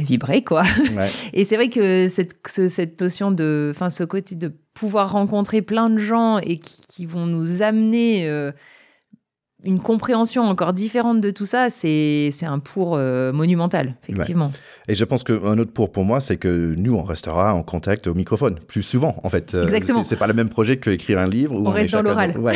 vibrer 0.01 0.45
quoi? 0.45 0.65
Et 1.33 1.47
c'est 1.47 1.57
vrai 1.57 1.71
que 1.71 2.09
cette, 2.09 2.35
cette 2.47 3.01
notion 3.01 3.31
de, 3.31 3.73
enfin 3.75 3.89
ce 3.89 4.05
côté 4.05 4.35
de 4.35 4.53
pouvoir 4.75 5.13
rencontrer 5.13 5.63
plein 5.63 5.89
de 5.89 5.99
gens 5.99 6.37
et 6.39 6.59
qui, 6.59 6.83
qui 6.87 7.07
vont 7.07 7.25
nous 7.25 7.63
amener 7.63 8.29
une 9.65 9.81
compréhension 9.81 10.43
encore 10.43 10.73
différente 10.73 11.21
de 11.21 11.31
tout 11.31 11.47
ça, 11.47 11.71
c'est 11.71 12.31
un 12.43 12.59
pour 12.59 12.97
euh, 12.97 13.33
monumental, 13.33 13.95
effectivement. 14.09 14.51
Et 14.89 14.95
je 14.95 15.05
pense 15.05 15.23
qu'un 15.23 15.59
autre 15.59 15.73
pour 15.73 15.93
pour 15.93 16.05
moi, 16.05 16.21
c'est 16.21 16.37
que 16.37 16.75
nous, 16.77 16.95
on 16.95 17.03
restera 17.03 17.55
en 17.55 17.63
contact 17.63 18.07
au 18.09 18.15
microphone 18.15 18.59
plus 18.67 18.83
souvent, 18.83 19.17
en 19.23 19.29
fait. 19.29 19.55
Euh, 19.55 19.65
Exactement. 19.65 20.03
c'est 20.03 20.17
pas 20.17 20.27
le 20.27 20.35
même 20.35 20.49
projet 20.49 20.77
qu'écrire 20.77 21.21
un 21.21 21.29
livre. 21.29 21.55
Où 21.55 21.67
on, 21.67 21.71
reste 21.71 21.93
dans 21.93 22.03
l'oral. 22.03 22.37
Ouais. 22.39 22.55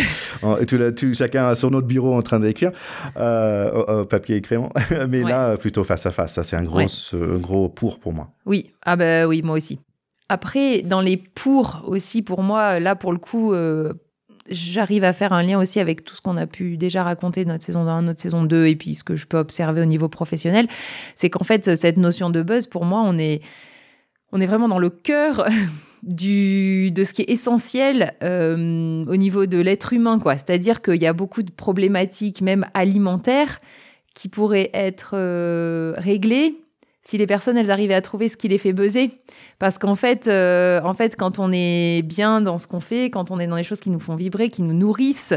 tout, 0.67 1.15
chacun 1.15 1.55
sur 1.55 1.71
notre 1.71 1.87
bureau 1.87 2.15
en 2.15 2.23
train 2.23 2.41
d'écrire, 2.41 2.73
euh, 3.17 4.05
papier 4.05 4.37
et 4.37 4.41
crayon. 4.41 4.71
Mais 5.09 5.23
là, 5.23 5.57
plutôt 5.57 5.85
face 5.85 6.07
à 6.07 6.11
face. 6.11 6.35
Ça, 6.35 6.43
c'est 6.43 6.57
un 6.57 6.65
gros, 6.65 6.81
un 6.81 7.39
gros 7.39 7.69
pour 7.69 8.01
pour 8.01 8.13
moi. 8.13 8.31
Oui, 8.45 8.73
ah 8.83 8.97
bah 8.97 9.27
oui, 9.27 9.43
moi 9.43 9.57
aussi. 9.57 9.79
Après, 10.29 10.83
dans 10.83 11.01
les 11.01 11.17
pour 11.17 11.85
aussi, 11.87 12.23
pour 12.23 12.43
moi, 12.43 12.81
là, 12.81 12.97
pour 12.97 13.13
le 13.13 13.19
coup, 13.19 13.55
j'arrive 14.51 15.05
à 15.05 15.13
faire 15.13 15.33
un 15.33 15.43
lien 15.43 15.59
aussi 15.59 15.81
avec 15.81 16.05
tout 16.05 16.15
ce 16.15 16.21
qu'on 16.21 16.37
a 16.37 16.47
pu 16.47 16.77
déjà 16.77 17.03
raconter 17.03 17.45
de 17.45 17.51
notre 17.51 17.65
saison 17.65 17.87
1, 17.87 18.03
notre 18.03 18.21
saison 18.21 18.43
2, 18.43 18.67
et 18.67 18.77
puis 18.77 18.95
ce 18.95 19.05
que 19.05 19.17
je 19.17 19.27
peux 19.27 19.39
observer 19.39 19.81
au 19.81 19.85
niveau 19.85 20.09
professionnel, 20.09 20.67
c'est 21.15 21.31
qu'en 21.31 21.45
fait, 21.45 21.77
cette 21.77 21.97
notion 21.97 22.31
de 22.31 22.43
buzz, 22.43 22.67
pour 22.67 22.85
moi, 22.85 23.03
on 23.05 23.19
est, 23.19 23.43
on 24.33 24.41
est 24.41 24.47
vraiment 24.47 24.69
dans 24.69 24.79
le 24.79 24.91
cœur 24.91 25.47
du, 26.03 26.91
de 26.91 27.05
ce 27.05 27.13
qui 27.13 27.23
est 27.23 27.31
essentiel 27.31 28.15
euh, 28.23 29.05
au 29.07 29.17
niveau 29.17 29.47
de 29.47 29.59
l'être 29.59 29.93
humain, 29.93 30.19
quoi. 30.19 30.35
C'est-à-dire 30.35 30.83
qu'il 30.83 31.03
y 31.03 31.07
a 31.07 31.13
beaucoup 31.13 31.43
de 31.43 31.51
problématiques, 31.51 32.43
même 32.43 32.67
alimentaires, 32.75 33.61
qui 34.15 34.29
pourraient 34.29 34.71
être 34.73 35.11
euh, 35.15 35.95
réglées 35.97 36.57
si 37.07 37.19
les 37.19 37.27
personnes 37.27 37.57
elles 37.57 37.71
arrivaient 37.71 37.95
à 37.95 38.03
trouver 38.03 38.29
ce 38.29 38.37
qui 38.37 38.49
les 38.49 38.59
fait 38.59 38.73
buzzer. 38.73 39.11
Parce 39.59 39.79
qu'en 39.79 39.95
fait 39.95 40.27
euh, 40.27 40.81
en 40.83 40.95
fait 40.95 41.17
quand 41.17 41.39
on 41.39 41.51
est 41.53 42.03
bien 42.03 42.41
dans 42.41 42.59
ce 42.59 42.67
qu'on 42.67 42.81
fait 42.81 43.11
quand 43.11 43.31
on 43.31 43.39
est 43.39 43.47
dans 43.47 43.57
les 43.57 43.65
choses 43.65 43.81
qui 43.81 43.91
nous 43.91 44.01
font 44.01 44.17
vibrer 44.17 44.49
qui 44.49 44.63
nous 44.63 44.75
nourrissent 44.75 45.35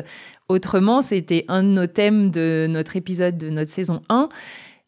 autrement 0.47 1.01
c'était 1.01 1.45
un 1.47 1.63
de 1.63 1.69
nos 1.69 1.88
thèmes 1.88 2.32
de 2.32 2.67
notre 2.69 2.95
épisode 2.95 3.38
de 3.38 3.49
notre 3.49 3.69
saison 3.69 4.01
1 4.10 4.29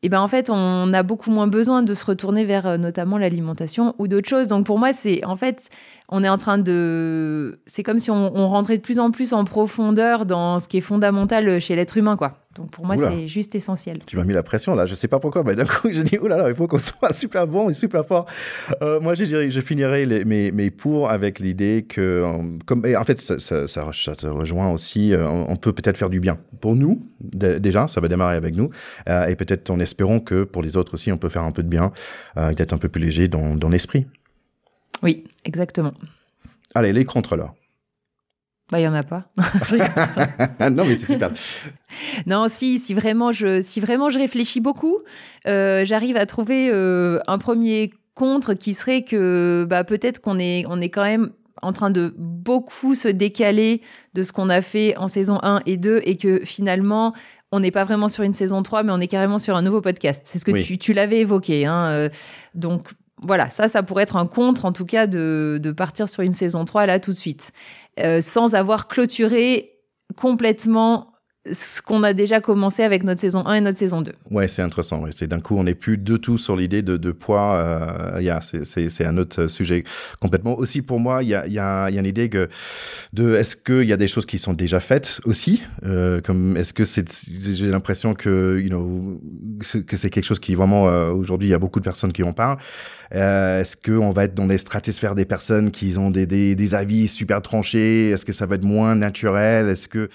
et 0.04 0.10
ben 0.10 0.20
en 0.20 0.28
fait 0.28 0.50
on 0.50 0.94
a 0.94 1.04
beaucoup 1.04 1.30
moins 1.30 1.48
besoin 1.48 1.84
de 1.84 1.94
se 1.94 2.04
retourner 2.04 2.44
vers 2.44 2.65
euh, 2.65 2.78
notamment 2.78 3.17
l'alimentation 3.17 3.94
ou 4.00 4.08
d'autres 4.08 4.30
choses. 4.30 4.48
Donc 4.48 4.65
pour 4.65 4.80
moi 4.80 4.94
c'est 4.94 5.24
en 5.26 5.36
fait 5.36 5.70
on 6.12 6.24
est 6.24 6.30
en 6.30 6.38
train 6.38 6.58
de 6.58 7.60
c'est 7.65 7.84
comme 7.84 8.00
si 8.00 8.12
on, 8.12 8.36
on, 8.36 8.47
rentrait 8.50 8.78
de 8.78 8.82
plus 8.82 9.00
en 9.00 9.12
plus 9.12 9.34
en 9.34 9.45
profondeur 9.45 10.26
dans 10.26 10.60
ce 10.60 10.67
qui 10.67 10.78
est 10.78 10.82
fondamental 10.82 11.60
chez 11.60 11.76
l'être 11.76 11.97
humain 11.97 12.17
quoi 12.17 12.41
donc 12.56 12.69
pour 12.71 12.86
moi, 12.86 12.97
c'est 12.97 13.28
juste 13.28 13.56
essentiel. 13.56 14.00
Tu 14.06 14.17
m'as 14.17 14.26
mis 14.26 14.34
la 14.34 14.43
pression 14.43 14.76
là, 14.76 14.86
je 14.86 14.93
sais 14.93 15.08
pas 15.08 15.19
pourquoi, 15.19 15.43
mais 15.43 15.56
d'un 15.56 15.65
coup, 15.65 15.89
je 15.91 16.02
dis, 16.02 16.17
oh 16.21 16.28
là 16.28 16.38
là, 16.38 16.50
il 16.50 16.56
faut 16.56 16.67
qu'on 16.67 16.80
soit 16.80 17.13
super 17.13 17.47
bon 17.47 17.69
et 17.69 17.74
super 17.74 18.06
fort. 18.06 18.26
Euh, 18.82 19.00
moi, 19.00 19.13
je, 19.13 19.24
dirais, 19.24 19.50
je 19.50 19.62
finirai 19.62 20.06
les, 20.06 20.26
mes, 20.26 20.52
mes 20.52 20.69
pour 20.69 21.10
avec 21.10 21.39
l'idée 21.39 21.86
que, 21.88 22.02
euh, 22.02 22.58
comme, 22.65 22.84
en 22.86 23.04
fait, 23.04 23.21
ça, 23.21 23.39
ça, 23.39 23.67
ça, 23.67 23.91
ça 23.93 24.32
rejoint 24.32 24.69
aussi, 24.71 25.13
euh, 25.13 25.30
on 25.30 25.56
peut 25.56 25.71
peut-être 25.71 25.97
faire 25.97 26.10
du 26.10 26.19
bien. 26.19 26.38
Pour 26.60 26.76
nous, 26.76 27.08
déjà, 27.21 27.88
ça 27.88 28.02
va 28.02 28.08
démarrer 28.08 28.36
avec 28.36 28.56
nous, 28.56 28.69
et 29.08 29.36
peut-être 29.36 29.69
en 29.69 29.80
espérant 29.80 30.19
que 30.19 30.43
pour 30.43 30.62
les 30.62 30.78
autres 30.78 30.93
aussi, 30.93 31.12
on 31.12 31.17
peut 31.17 31.30
faire 31.30 31.43
un 31.43 31.52
peu 31.52 31.63
de 31.63 31.69
bien, 31.69 31.91
d'être 32.56 32.74
un 32.74 32.78
peu 32.78 32.89
plus 32.89 33.02
léger 33.02 33.28
dans, 33.28 33.56
dans 33.56 33.69
l'esprit. 33.69 34.06
Oui, 35.04 35.24
exactement. 35.46 35.94
Allez, 36.76 36.94
les 36.94 37.06
contrôleurs. 37.06 37.54
Bah, 38.72 38.80
il 38.80 38.84
y 38.84 38.88
en 38.88 38.94
a 38.94 39.04
pas. 39.04 39.26
non, 40.72 40.86
mais 40.86 40.96
c'est 40.96 41.14
super. 41.14 41.30
non, 42.26 42.48
si, 42.48 42.80
si 42.80 42.94
vraiment 42.94 43.32
je, 43.32 43.62
si 43.62 43.82
vraiment 43.82 44.10
je 44.10 44.18
réfléchis 44.18 44.62
beaucoup, 44.62 45.00
euh, 45.46 45.84
j'arrive 45.84 46.16
à 46.16 46.26
trouver 46.26 46.70
euh, 46.72 47.20
un 47.28 47.38
premier 47.38 47.90
contre 48.16 48.54
qui 48.54 48.74
serait 48.74 49.04
que 49.04 49.66
bah, 49.70 49.84
peut-être 49.84 50.22
qu'on 50.22 50.40
est, 50.40 50.64
on 50.70 50.80
est 50.80 50.90
quand 50.90 51.04
même 51.04 51.32
en 51.62 51.74
train 51.74 51.92
de 51.92 52.14
beaucoup 52.18 52.96
se 52.96 53.08
décaler 53.08 53.82
de 54.14 54.24
ce 54.24 54.32
qu'on 54.32 54.50
a 54.50 54.62
fait 54.62 54.96
en 54.98 55.08
saison 55.08 55.40
1 55.44 55.62
et 55.66 55.78
2 55.78 56.02
et 56.06 56.18
que 56.18 56.44
finalement, 56.46 57.14
on 57.52 57.60
n'est 57.60 57.72
pas 57.72 57.84
vraiment 57.84 58.08
sur 58.08 58.24
une 58.24 58.34
saison 58.34 58.64
3, 58.64 58.84
mais 58.84 58.92
on 58.92 59.00
est 59.00 59.08
carrément 59.08 59.38
sur 59.38 59.56
un 59.56 59.62
nouveau 59.62 59.82
podcast. 59.82 60.22
C'est 60.26 60.40
ce 60.40 60.46
que 60.46 60.60
tu, 60.62 60.78
tu 60.78 60.94
l'avais 60.94 61.20
évoqué. 61.20 61.66
Hein, 61.66 61.86
euh, 61.88 62.10
donc, 62.56 62.90
voilà, 63.21 63.49
ça, 63.49 63.67
ça 63.69 63.84
pourrait 63.84 64.03
être 64.03 64.15
un 64.15 64.27
contre, 64.27 64.65
en 64.65 64.71
tout 64.71 64.86
cas, 64.86 65.07
de, 65.07 65.60
de 65.62 65.71
partir 65.71 66.10
sur 66.10 66.23
une 66.23 66.34
saison 66.34 66.65
3 66.65 66.88
là 66.88 66.99
tout 66.99 67.13
de 67.13 67.17
suite, 67.17 67.51
euh, 67.99 68.21
sans 68.21 68.55
avoir 68.55 68.88
clôturé 68.88 69.71
complètement 70.17 71.11
ce 71.51 71.82
qu'on 71.82 72.04
a 72.04 72.13
déjà 72.13 72.39
commencé 72.39 72.84
avec 72.84 73.04
notre 73.04 73.19
saison 73.19 73.45
1 73.47 73.54
et 73.56 73.62
notre 73.62 73.77
saison 73.77 74.01
2. 74.01 74.12
Ouais, 74.30 74.47
c'est 74.47 74.62
intéressant. 74.62 75.04
D'un 75.21 75.39
coup, 75.39 75.58
on 75.58 75.63
n'est 75.63 75.75
plus 75.75 75.97
du 75.97 76.19
tout 76.19 76.38
sur 76.38 76.56
l'idée 76.56 76.84
de, 76.84 76.97
de, 76.97 77.12
poids. 77.12 77.56
Euh, 77.56 78.21
yeah, 78.21 78.39
c'est 78.41 79.06
un 79.06 79.17
autre 79.17 79.47
sujet 79.47 79.84
complètement. 80.19 80.58
Aussi, 80.58 80.84
pour 80.84 80.99
moi, 80.99 81.23
il 81.23 81.30
y 81.30 81.36
a, 81.36 81.47
y, 81.47 81.58
a, 81.58 81.89
y 81.89 81.97
a, 81.97 81.99
une 81.99 82.06
idée 82.06 82.30
que 82.30 82.47
de 83.13 83.36
est-ce 83.36 83.56
qu'il 83.56 83.88
y 83.88 83.93
a 83.93 83.97
des 83.97 84.08
choses 84.08 84.27
qui 84.27 84.38
sont 84.38 84.54
déjà 84.54 84.80
faites 84.80 85.19
aussi 85.25 85.63
euh, 85.84 86.21
Comme 86.21 86.58
est-ce 86.58 86.73
que 86.73 86.86
c'est 86.86 87.10
j'ai 87.27 87.69
l'impression 87.69 88.13
que 88.13 88.60
you 88.60 88.69
know 88.69 89.19
que 89.88 89.97
c'est 89.97 90.10
quelque 90.10 90.23
chose 90.25 90.39
qui 90.39 90.54
vraiment 90.54 90.89
euh, 90.89 91.10
aujourd'hui 91.12 91.47
il 91.47 91.51
y 91.51 91.56
a 91.56 91.60
beaucoup 91.60 91.80
de 91.80 91.86
personnes 91.86 92.13
qui 92.13 92.23
en 92.23 92.34
parlent. 92.34 92.58
Euh, 93.13 93.62
est-ce 93.62 93.75
qu'on 93.75 94.12
va 94.12 94.25
être 94.25 94.36
dans 94.36 94.47
les 94.47 94.58
stratosphères 94.58 95.15
des 95.15 95.25
personnes 95.25 95.71
qui 95.71 95.97
ont 95.97 96.12
des, 96.12 96.25
des, 96.25 96.56
des 96.56 96.75
avis 96.75 97.08
super 97.08 97.41
tranchés? 97.41 98.12
Est-ce 98.12 98.25
que 98.25 98.32
ça 98.32 98.45
va 98.45 98.56
être 98.56 98.63
moins 98.63 98.95
naturel? 98.95 99.67
Est-ce 99.67 99.88
que 99.88 100.10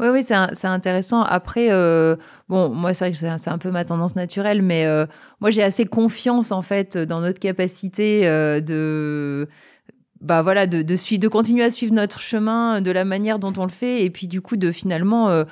oui, 0.00 0.08
oui, 0.08 0.22
c'est 0.22 0.66
intéressant. 0.66 1.22
Après, 1.22 1.68
euh, 1.70 2.16
bon, 2.48 2.70
moi, 2.70 2.94
c'est 2.94 3.04
vrai 3.04 3.12
que 3.12 3.18
c'est 3.18 3.50
un 3.50 3.58
peu 3.58 3.70
ma 3.70 3.84
tendance 3.84 4.16
naturelle, 4.16 4.62
mais 4.62 4.86
euh, 4.86 5.04
moi, 5.40 5.50
j'ai 5.50 5.62
assez 5.62 5.84
confiance, 5.84 6.52
en 6.52 6.62
fait, 6.62 6.96
dans 6.96 7.20
notre 7.20 7.38
capacité 7.38 8.26
euh, 8.26 8.60
de 8.60 9.48
bah 10.22 10.42
voilà 10.42 10.66
de, 10.66 10.82
de, 10.82 11.16
de 11.16 11.28
continuer 11.28 11.64
à 11.64 11.70
suivre 11.70 11.94
notre 11.94 12.20
chemin 12.20 12.82
de 12.82 12.90
la 12.90 13.06
manière 13.06 13.38
dont 13.38 13.54
on 13.56 13.62
le 13.62 13.70
fait 13.70 14.04
et 14.04 14.10
puis 14.10 14.28
du 14.28 14.42
coup 14.42 14.58
de 14.58 14.70
finalement 14.70 15.46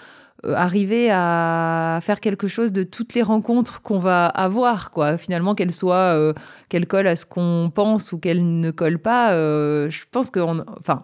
arriver 0.45 1.09
à 1.11 2.01
faire 2.03 2.21
quelque 2.21 2.49
chose 2.49 2.71
de 2.71 2.83
toutes 2.83 3.15
les 3.15 3.23
rencontres 3.23 3.81
qu'on 3.81 3.99
va 3.99 4.27
avoir 4.27 4.91
quoi 4.91 5.17
finalement 5.17 5.55
qu'elles 5.55 5.73
soient 5.73 6.35
qu'elles 6.69 6.87
collent 6.87 7.07
à 7.07 7.17
ce 7.17 7.25
qu'on 7.25 7.73
pense 7.75 8.13
ou 8.13 8.19
qu'elles 8.19 8.61
ne 8.61 8.71
collent 8.71 8.99
pas 8.99 9.33
je 9.33 10.05
pense 10.11 10.29
que 10.29 10.41
enfin 10.41 10.99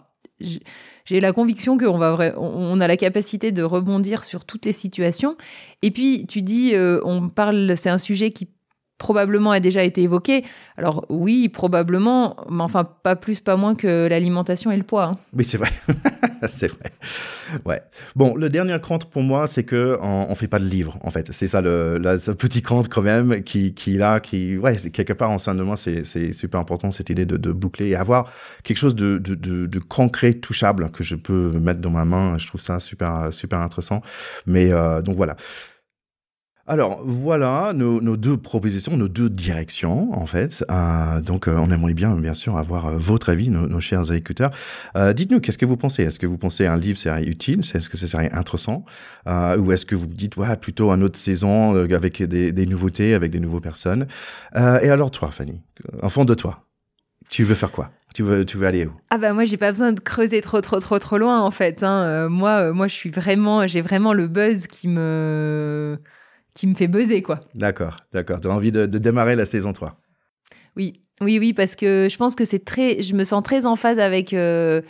j'ai 1.04 1.20
la 1.20 1.32
conviction 1.32 1.76
qu'on 1.76 1.98
va 1.98 2.34
on 2.38 2.80
a 2.80 2.88
la 2.88 2.96
capacité 2.96 3.52
de 3.52 3.62
rebondir 3.62 4.24
sur 4.24 4.44
toutes 4.44 4.64
les 4.64 4.72
situations. 4.72 5.36
Et 5.82 5.90
puis 5.90 6.26
tu 6.26 6.42
dis, 6.42 6.74
euh, 6.74 7.00
on 7.04 7.28
parle, 7.28 7.76
c'est 7.76 7.90
un 7.90 7.98
sujet 7.98 8.30
qui 8.30 8.48
probablement 8.98 9.50
a 9.50 9.60
déjà 9.60 9.82
été 9.82 10.02
évoqué. 10.02 10.44
Alors 10.76 11.04
oui, 11.08 11.48
probablement, 11.48 12.36
mais 12.50 12.62
enfin 12.62 12.84
pas 12.84 13.16
plus, 13.16 13.40
pas 13.40 13.56
moins 13.56 13.74
que 13.74 14.06
l'alimentation 14.08 14.70
et 14.70 14.76
le 14.76 14.82
poids. 14.82 15.04
Hein. 15.04 15.18
Oui, 15.34 15.44
c'est 15.44 15.58
vrai. 15.58 15.70
c'est 16.46 16.68
vrai. 16.68 16.92
Ouais. 17.64 17.82
Bon, 18.16 18.34
le 18.34 18.48
dernier 18.50 18.78
compte 18.80 19.06
pour 19.06 19.22
moi, 19.22 19.46
c'est 19.46 19.64
que 19.64 19.98
on, 20.00 20.34
fait 20.34 20.48
pas 20.48 20.58
de 20.58 20.64
livre, 20.64 20.98
en 21.02 21.10
fait. 21.10 21.32
C'est 21.32 21.46
ça 21.46 21.60
le, 21.60 21.98
petit 22.38 22.62
compte 22.62 22.88
quand 22.88 23.02
même 23.02 23.42
qui, 23.42 23.74
qui 23.74 23.96
là, 23.96 24.20
qui, 24.20 24.56
ouais, 24.56 24.76
quelque 24.92 25.12
part 25.12 25.30
en 25.30 25.38
sein 25.38 25.54
de 25.54 25.62
moi, 25.62 25.76
c'est, 25.76 26.04
c'est 26.04 26.32
super 26.32 26.60
important 26.60 26.90
cette 26.90 27.10
idée 27.10 27.24
de, 27.24 27.52
boucler 27.52 27.88
et 27.88 27.96
avoir 27.96 28.32
quelque 28.62 28.78
chose 28.78 28.94
de, 28.94 29.18
de, 29.18 29.78
concret, 29.78 30.34
touchable 30.34 30.90
que 30.90 31.04
je 31.04 31.14
peux 31.14 31.52
mettre 31.52 31.80
dans 31.80 31.90
ma 31.90 32.04
main. 32.04 32.38
Je 32.38 32.46
trouve 32.46 32.60
ça 32.60 32.80
super, 32.80 33.32
super 33.32 33.60
intéressant. 33.60 34.02
Mais 34.46 34.72
euh, 34.72 35.02
donc 35.02 35.16
voilà. 35.16 35.36
Alors 36.66 37.02
voilà 37.04 37.72
nos, 37.74 38.16
deux 38.16 38.38
propositions, 38.38 38.96
nos 38.96 39.08
deux 39.08 39.28
directions 39.28 40.18
en 40.18 40.24
fait. 40.24 40.64
Euh, 40.70 41.20
donc 41.20 41.46
euh, 41.46 41.56
on 41.58 41.70
aimerait 41.70 41.92
bien 41.92 42.16
bien 42.16 42.32
sûr 42.32 42.56
avoir 42.56 42.86
euh, 42.86 42.96
votre 42.96 43.28
avis, 43.28 43.50
nos, 43.50 43.80
chers 43.80 44.12
écouteurs. 44.12 44.50
Dites-nous 45.14 45.40
qu'est-ce 45.40 45.58
que 45.58 45.66
vous 45.66 45.76
pensez? 45.76 46.04
Est-ce 46.04 46.18
que 46.18 46.26
vous 46.26 46.38
pensez 46.38 46.66
un 46.66 46.76
livre 46.76 46.98
serait 46.98 47.24
utile? 47.24 47.60
Est-ce 47.60 47.90
que 47.90 47.98
ça 47.98 48.06
serait 48.06 48.32
intéressant? 48.32 48.84
Ou 49.26 49.72
est-ce 49.72 49.84
que 49.84 49.94
vous 49.94 50.06
dites 50.06 50.36
ouais 50.36 50.56
plutôt 50.56 50.90
une 50.90 51.02
autre 51.02 51.18
saison 51.18 51.74
avec 51.92 52.22
des, 52.22 52.52
des, 52.52 52.66
nouveautés, 52.66 53.14
avec 53.14 53.30
des 53.30 53.40
nouvelles 53.40 53.60
personnes? 53.60 54.06
Et 54.54 54.88
alors 54.88 55.10
toi, 55.10 55.30
Fanny, 55.30 55.60
en 56.02 56.08
fond 56.08 56.24
de 56.24 56.34
toi, 56.34 56.60
tu 57.28 57.44
veux 57.44 57.54
faire 57.54 57.72
quoi? 57.72 57.90
Tu 58.14 58.22
veux, 58.22 58.44
tu 58.44 58.56
veux 58.56 58.66
aller 58.66 58.86
où? 58.86 58.92
Ah 59.10 59.18
bah 59.18 59.32
moi 59.32 59.44
j'ai 59.44 59.56
pas 59.56 59.70
besoin 59.70 59.92
de 59.92 60.00
creuser 60.00 60.40
trop 60.40 60.60
trop 60.60 60.78
trop 60.78 60.98
trop 60.98 61.18
loin 61.18 61.40
en 61.40 61.50
fait. 61.50 61.82
Hein. 61.82 62.28
moi 62.28 62.72
moi 62.72 62.86
je 62.86 62.94
suis 62.94 63.10
vraiment 63.10 63.66
j'ai 63.66 63.80
vraiment 63.80 64.12
le 64.14 64.28
buzz 64.28 64.66
qui 64.68 64.88
me 64.88 65.98
qui 66.54 66.66
me 66.66 66.74
fait 66.74 66.88
buzzer, 66.88 67.22
quoi. 67.22 67.40
D'accord, 67.54 67.96
d'accord. 68.12 68.40
Tu 68.40 68.48
as 68.48 68.50
envie 68.50 68.72
de, 68.72 68.86
de, 68.86 68.98
démarrer 68.98 69.36
la 69.36 69.46
saison 69.46 69.72
3 69.72 69.96
Oui, 70.76 71.00
oui, 71.20 71.38
oui, 71.38 71.52
parce 71.52 71.76
que 71.76 72.08
je 72.10 72.16
pense 72.16 72.34
que 72.34 72.44
c'est 72.44 72.64
très. 72.64 73.02
Je 73.02 73.14
me 73.14 73.24
sens 73.24 73.42
très 73.42 73.66
en 73.66 73.76
phase 73.76 74.00
avec, 74.00 74.32
euh, 74.32 74.82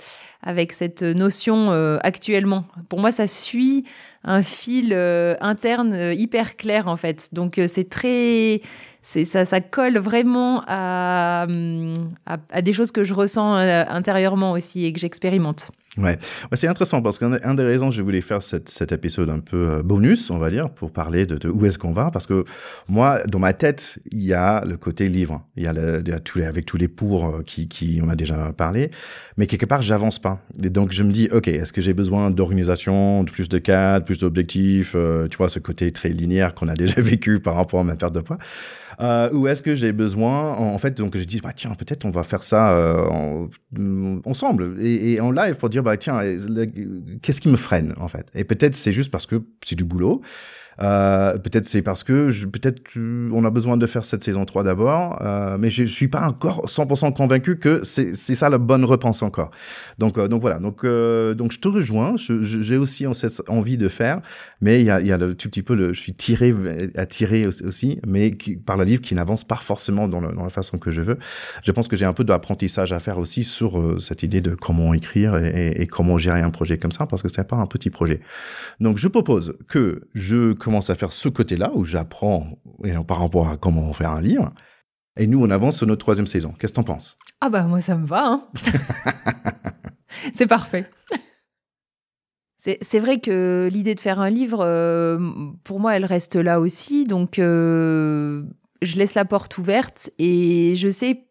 avec 0.42 0.72
cette 0.72 1.02
notion 1.02 1.70
euh, 1.70 1.98
actuellement. 2.02 2.64
Pour 2.88 2.98
moi, 2.98 3.12
ça 3.12 3.26
suit 3.26 3.84
un 4.24 4.42
fil 4.42 4.92
euh, 4.94 5.36
interne 5.40 6.14
hyper 6.16 6.56
clair, 6.56 6.88
en 6.88 6.96
fait. 6.96 7.28
Donc, 7.32 7.60
c'est 7.66 7.90
très. 7.90 8.62
Ça, 9.02 9.44
ça 9.44 9.60
colle 9.60 9.98
vraiment 9.98 10.62
à, 10.66 11.46
à, 12.24 12.38
à, 12.50 12.62
des 12.62 12.72
choses 12.72 12.90
que 12.90 13.04
je 13.04 13.12
ressens 13.12 13.52
intérieurement 13.52 14.52
aussi 14.52 14.86
et 14.86 14.94
que 14.94 14.98
j'expérimente. 14.98 15.72
Ouais, 15.96 16.04
ouais 16.04 16.16
c'est 16.54 16.66
intéressant 16.66 17.02
parce 17.02 17.18
qu'un 17.18 17.54
des 17.54 17.62
raisons 17.62 17.90
je 17.90 18.02
voulais 18.02 18.20
faire 18.20 18.42
cette, 18.42 18.68
cet 18.68 18.92
épisode 18.92 19.30
un 19.30 19.38
peu 19.38 19.82
bonus, 19.82 20.30
on 20.30 20.38
va 20.38 20.50
dire, 20.50 20.70
pour 20.70 20.90
parler 20.90 21.26
de, 21.26 21.36
de 21.36 21.48
où 21.48 21.66
est-ce 21.66 21.78
qu'on 21.78 21.92
va, 21.92 22.10
parce 22.10 22.26
que 22.26 22.44
moi, 22.88 23.22
dans 23.26 23.38
ma 23.38 23.52
tête, 23.52 23.98
il 24.10 24.24
y 24.24 24.34
a 24.34 24.64
le 24.66 24.76
côté 24.76 25.08
livre, 25.08 25.42
il 25.56 25.64
y 25.64 25.66
a, 25.66 25.72
le, 25.72 26.02
avec 26.44 26.66
tous 26.66 26.76
les 26.76 26.88
pour 26.88 27.26
euh, 27.26 27.42
qui, 27.42 28.00
on 28.02 28.08
a 28.08 28.16
déjà 28.16 28.52
parlé, 28.56 28.90
mais 29.36 29.46
quelque 29.46 29.66
part, 29.66 29.82
j'avance 29.82 30.18
pas. 30.18 30.40
Et 30.62 30.70
donc, 30.70 30.92
je 30.92 31.02
me 31.02 31.12
dis, 31.12 31.28
ok, 31.32 31.48
est-ce 31.48 31.72
que 31.72 31.80
j'ai 31.80 31.94
besoin 31.94 32.30
d'organisation, 32.30 33.24
de 33.24 33.30
plus 33.30 33.48
de 33.48 33.58
cadres, 33.58 34.04
plus 34.04 34.18
d'objectifs, 34.18 34.92
euh, 34.94 35.26
tu 35.28 35.36
vois, 35.36 35.48
ce 35.48 35.58
côté 35.58 35.90
très 35.90 36.08
linéaire 36.08 36.54
qu'on 36.54 36.68
a 36.68 36.74
déjà 36.74 37.00
vécu 37.00 37.40
par 37.40 37.54
rapport 37.54 37.80
à 37.80 37.84
ma 37.84 37.96
perte 37.96 38.14
de 38.14 38.20
poids 38.20 38.38
euh, 39.00 39.28
ou 39.32 39.48
est-ce 39.48 39.60
que 39.60 39.74
j'ai 39.74 39.90
besoin, 39.90 40.52
en, 40.52 40.78
fait, 40.78 40.96
donc 40.96 41.16
je 41.16 41.24
dis, 41.24 41.40
bah, 41.40 41.50
tiens, 41.52 41.74
peut-être 41.74 42.04
on 42.04 42.10
va 42.10 42.22
faire 42.22 42.44
ça 42.44 42.78
en, 43.10 43.48
ensemble 44.24 44.76
et, 44.80 45.14
et, 45.14 45.20
en 45.20 45.32
live 45.32 45.56
pour 45.56 45.68
dire, 45.68 45.82
bah, 45.82 45.96
tiens, 45.96 46.20
qu'est-ce 47.20 47.40
qui 47.40 47.48
me 47.48 47.56
freine, 47.56 47.92
en 47.98 48.06
fait? 48.06 48.28
Et 48.36 48.44
peut-être 48.44 48.76
c'est 48.76 48.92
juste 48.92 49.10
parce 49.10 49.26
que 49.26 49.42
c'est 49.64 49.74
du 49.74 49.82
boulot. 49.82 50.22
Euh, 50.80 51.38
peut-être 51.38 51.68
c'est 51.68 51.82
parce 51.82 52.04
que 52.04 52.30
peut-être 52.46 52.98
on 53.32 53.44
a 53.44 53.50
besoin 53.50 53.76
de 53.76 53.86
faire 53.86 54.04
cette 54.04 54.24
saison 54.24 54.44
3 54.44 54.64
d'abord, 54.64 55.18
euh, 55.22 55.56
mais 55.58 55.70
je, 55.70 55.84
je 55.84 55.92
suis 55.92 56.08
pas 56.08 56.26
encore 56.26 56.66
100% 56.66 57.14
convaincu 57.14 57.58
que 57.58 57.82
c'est 57.84 58.14
ça 58.14 58.48
la 58.48 58.58
bonne 58.58 58.84
réponse 58.84 59.22
encore. 59.22 59.50
Donc 59.98 60.18
euh, 60.18 60.28
donc 60.28 60.40
voilà, 60.40 60.58
donc 60.58 60.84
euh, 60.84 61.34
donc 61.34 61.52
je 61.52 61.60
te 61.60 61.68
rejoins, 61.68 62.14
j'ai 62.16 62.76
aussi 62.76 63.06
cette 63.14 63.48
envie 63.48 63.76
de 63.76 63.88
faire, 63.88 64.20
mais 64.60 64.80
il 64.80 64.86
y 64.86 64.90
a, 64.90 65.00
y 65.00 65.12
a 65.12 65.18
le 65.18 65.34
tout 65.34 65.48
petit 65.48 65.62
peu 65.62 65.74
le, 65.74 65.92
je 65.92 66.00
suis 66.00 66.14
tiré 66.14 66.54
attiré 66.96 67.46
aussi, 67.46 68.00
mais 68.06 68.30
qui, 68.30 68.56
par 68.56 68.76
le 68.76 68.84
livre 68.84 69.02
qui 69.02 69.14
n'avance 69.14 69.44
pas 69.44 69.56
forcément 69.56 70.08
dans, 70.08 70.20
le, 70.20 70.32
dans, 70.32 70.44
la 70.44 70.50
façon 70.50 70.78
que 70.78 70.90
je 70.90 71.00
veux. 71.00 71.18
Je 71.64 71.72
pense 71.72 71.88
que 71.88 71.96
j'ai 71.96 72.04
un 72.04 72.12
peu 72.12 72.24
d'apprentissage 72.24 72.92
à 72.92 73.00
faire 73.00 73.18
aussi 73.18 73.44
sur 73.44 73.78
euh, 73.78 73.98
cette 73.98 74.22
idée 74.22 74.40
de 74.40 74.54
comment 74.54 74.94
écrire 74.94 75.36
et, 75.36 75.48
et, 75.48 75.82
et, 75.82 75.86
comment 75.86 76.18
gérer 76.18 76.40
un 76.40 76.50
projet 76.50 76.78
comme 76.78 76.92
ça, 76.92 77.06
parce 77.06 77.22
que 77.22 77.28
c'est 77.28 77.46
pas 77.46 77.56
un 77.56 77.66
petit 77.66 77.90
projet. 77.90 78.20
Donc 78.80 78.98
je 78.98 79.08
propose 79.08 79.54
que 79.68 80.02
je 80.14 80.52
commence 80.64 80.90
à 80.90 80.94
faire 80.94 81.12
ce 81.12 81.28
côté-là 81.28 81.70
où 81.74 81.84
j'apprends 81.84 82.58
par 83.06 83.18
rapport 83.18 83.48
à 83.48 83.56
comment 83.56 83.92
faire 83.92 84.10
un 84.10 84.20
livre. 84.20 84.52
Et 85.16 85.26
nous, 85.26 85.40
on 85.44 85.50
avance 85.50 85.76
sur 85.76 85.86
notre 85.86 86.00
troisième 86.00 86.26
saison. 86.26 86.54
Qu'est-ce 86.58 86.72
que 86.72 86.76
t'en 86.76 86.82
penses? 86.82 87.18
Ah 87.40 87.48
bah 87.48 87.64
moi, 87.64 87.80
ça 87.80 87.96
me 87.96 88.06
va. 88.06 88.26
Hein 88.26 88.48
c'est 90.32 90.46
parfait. 90.46 90.90
C'est 92.56 92.98
vrai 92.98 93.20
que 93.20 93.68
l'idée 93.70 93.94
de 93.94 94.00
faire 94.00 94.20
un 94.20 94.30
livre, 94.30 94.60
euh, 94.62 95.18
pour 95.64 95.80
moi, 95.80 95.96
elle 95.96 96.06
reste 96.06 96.36
là 96.36 96.60
aussi. 96.60 97.04
Donc, 97.04 97.38
euh, 97.38 98.42
je 98.80 98.96
laisse 98.96 99.14
la 99.14 99.26
porte 99.26 99.58
ouverte 99.58 100.10
et 100.18 100.74
je 100.74 100.88
sais 100.88 101.26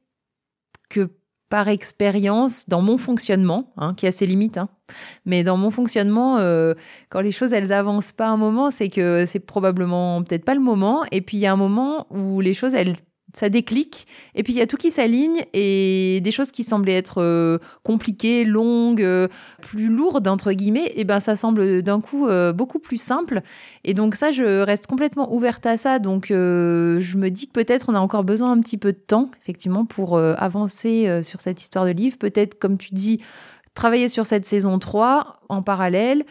que 0.89 1.10
par 1.54 1.68
expérience, 1.68 2.68
dans 2.68 2.82
mon 2.82 2.98
fonctionnement, 2.98 3.72
hein, 3.78 3.94
qui 3.96 4.08
a 4.08 4.12
ses 4.12 4.26
limites, 4.26 4.58
hein, 4.58 4.70
mais 5.24 5.44
dans 5.44 5.56
mon 5.56 5.70
fonctionnement, 5.70 6.39
euh, 6.39 6.74
quand 7.12 7.22
les 7.22 7.32
choses 7.32 7.54
elles 7.54 7.72
avancent 7.72 8.12
pas 8.12 8.26
un 8.26 8.38
moment, 8.38 8.72
c'est 8.72 8.89
que 8.89 9.28
c'est 9.28 9.39
probablement 9.39 10.24
peut-être 10.24 10.46
pas 10.46 10.56
le 10.56 10.60
moment. 10.60 11.04
Et 11.12 11.22
puis 11.22 11.38
il 11.38 11.42
y 11.42 11.46
a 11.46 11.54
un 11.54 11.56
moment 11.56 12.08
où 12.10 12.42
les 12.42 12.56
choses 12.56 12.74
elles 12.74 12.96
ça 13.34 13.50
déclic, 13.50 14.08
et 14.36 14.43
puis 14.43 14.54
il 14.54 14.60
y 14.60 14.62
a 14.62 14.67
tout 14.67 14.78
qui 14.78 14.91
s'aligne, 14.91 15.43
et 15.54 16.22
des 16.22 16.32
choses 16.32 16.52
qui 16.52 16.63
semblaient 16.63 16.93
être 16.93 17.22
euh, 17.22 17.58
compliquées, 17.84 18.46
longues, 18.46 19.02
euh, 19.02 19.28
plus 19.62 19.88
lourdes, 19.88 20.28
entre 20.28 20.54
guillemets, 20.54 20.93
et 20.96 21.04
ben 21.04 21.19
ça 21.19 21.36
semble 21.36 21.82
d'un 21.82 22.00
coup 22.00 22.28
euh, 22.28 22.54
beaucoup 22.54 22.80
plus 22.80 23.02
simple. 23.02 23.41
Et 23.84 23.93
donc 23.93 24.15
ça, 24.15 24.32
je 24.32 24.62
reste 24.62 24.88
complètement 24.88 25.34
ouverte 25.34 25.65
à 25.65 25.78
ça, 25.78 26.00
donc 26.00 26.28
je 26.30 27.17
me 27.17 27.30
dis 27.30 27.48
que 27.48 27.54
peut-être 27.54 27.89
on 27.89 27.96
a 27.96 28.00
encore 28.00 28.24
besoin 28.24 28.52
un 28.52 28.60
petit 28.60 28.78
peu 28.78 28.93
de 28.93 28.98
temps, 28.98 29.32
effectivement, 29.41 29.86
pour 29.86 30.17
avancer 30.17 31.22
sur 31.24 31.41
cette 31.41 31.62
histoire 31.62 31.86
de 31.86 31.91
livre. 31.91 32.17
Peut-être, 32.17 32.58
comme 32.58 32.78
tu 32.78 32.93
dis, 32.93 33.19
travailler 33.74 34.08
sur 34.08 34.26
cette 34.26 34.46
saison 34.46 34.80
3 34.80 35.41
en 35.50 35.62
parallèle. 35.62 36.24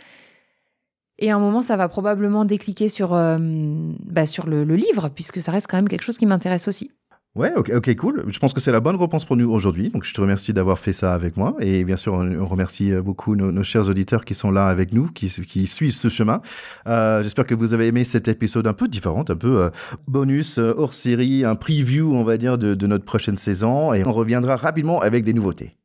Et 1.18 1.30
à 1.30 1.36
un 1.36 1.38
moment, 1.38 1.62
ça 1.62 1.76
va 1.76 1.88
probablement 1.88 2.44
décliquer 2.44 2.88
sur, 2.88 3.10
bah, 3.10 4.26
sur 4.26 4.46
le, 4.46 4.64
livre, 4.64 5.08
puisque 5.08 5.40
ça 5.40 5.52
reste 5.52 5.66
quand 5.68 5.76
même 5.76 5.88
quelque 5.88 6.02
chose 6.02 6.18
qui 6.18 6.26
m'intéresse 6.26 6.68
aussi. 6.68 6.90
Ouais, 7.34 7.50
ok, 7.56 7.96
cool. 7.96 8.24
Je 8.28 8.38
pense 8.38 8.52
que 8.52 8.60
c'est 8.60 8.72
la 8.72 8.80
bonne 8.80 8.96
réponse 8.96 9.24
pour 9.24 9.36
nous 9.36 9.50
aujourd'hui. 9.50 9.88
Donc, 9.88 10.04
je 10.04 10.12
te 10.12 10.20
remercie 10.20 10.52
d'avoir 10.52 10.78
fait 10.78 10.92
ça 10.92 11.14
avec 11.14 11.38
moi. 11.38 11.56
Et 11.60 11.82
bien 11.82 11.96
sûr, 11.96 12.12
on 12.12 12.44
remercie 12.44 12.92
euh, 12.92 13.00
beaucoup 13.00 13.36
nos, 13.36 13.62
chers 13.62 13.88
auditeurs 13.88 14.26
qui 14.26 14.34
sont 14.34 14.50
là 14.50 14.66
avec 14.66 14.92
nous, 14.92 15.06
qui, 15.06 15.28
suivent 15.66 15.92
ce 15.92 16.10
chemin. 16.10 16.42
Euh, 16.86 17.22
J'espère 17.22 17.46
que 17.46 17.54
vous 17.54 17.72
avez 17.72 17.86
aimé 17.86 18.04
cet 18.04 18.28
épisode 18.28 18.66
un 18.66 18.74
peu 18.74 18.86
différent, 18.86 19.24
un 19.26 19.36
peu 19.36 19.62
euh, 19.62 19.70
bonus, 20.06 20.58
euh, 20.58 20.74
hors 20.76 20.92
série, 20.92 21.46
un 21.46 21.54
preview, 21.54 22.14
on 22.14 22.22
va 22.22 22.36
dire, 22.36 22.58
de 22.58 22.86
notre 22.86 23.06
prochaine 23.06 23.38
saison. 23.38 23.94
Et 23.94 24.04
on 24.04 24.12
reviendra 24.12 24.56
rapidement 24.56 25.00
avec 25.00 25.24
des 25.24 25.32
nouveautés. 25.32 25.78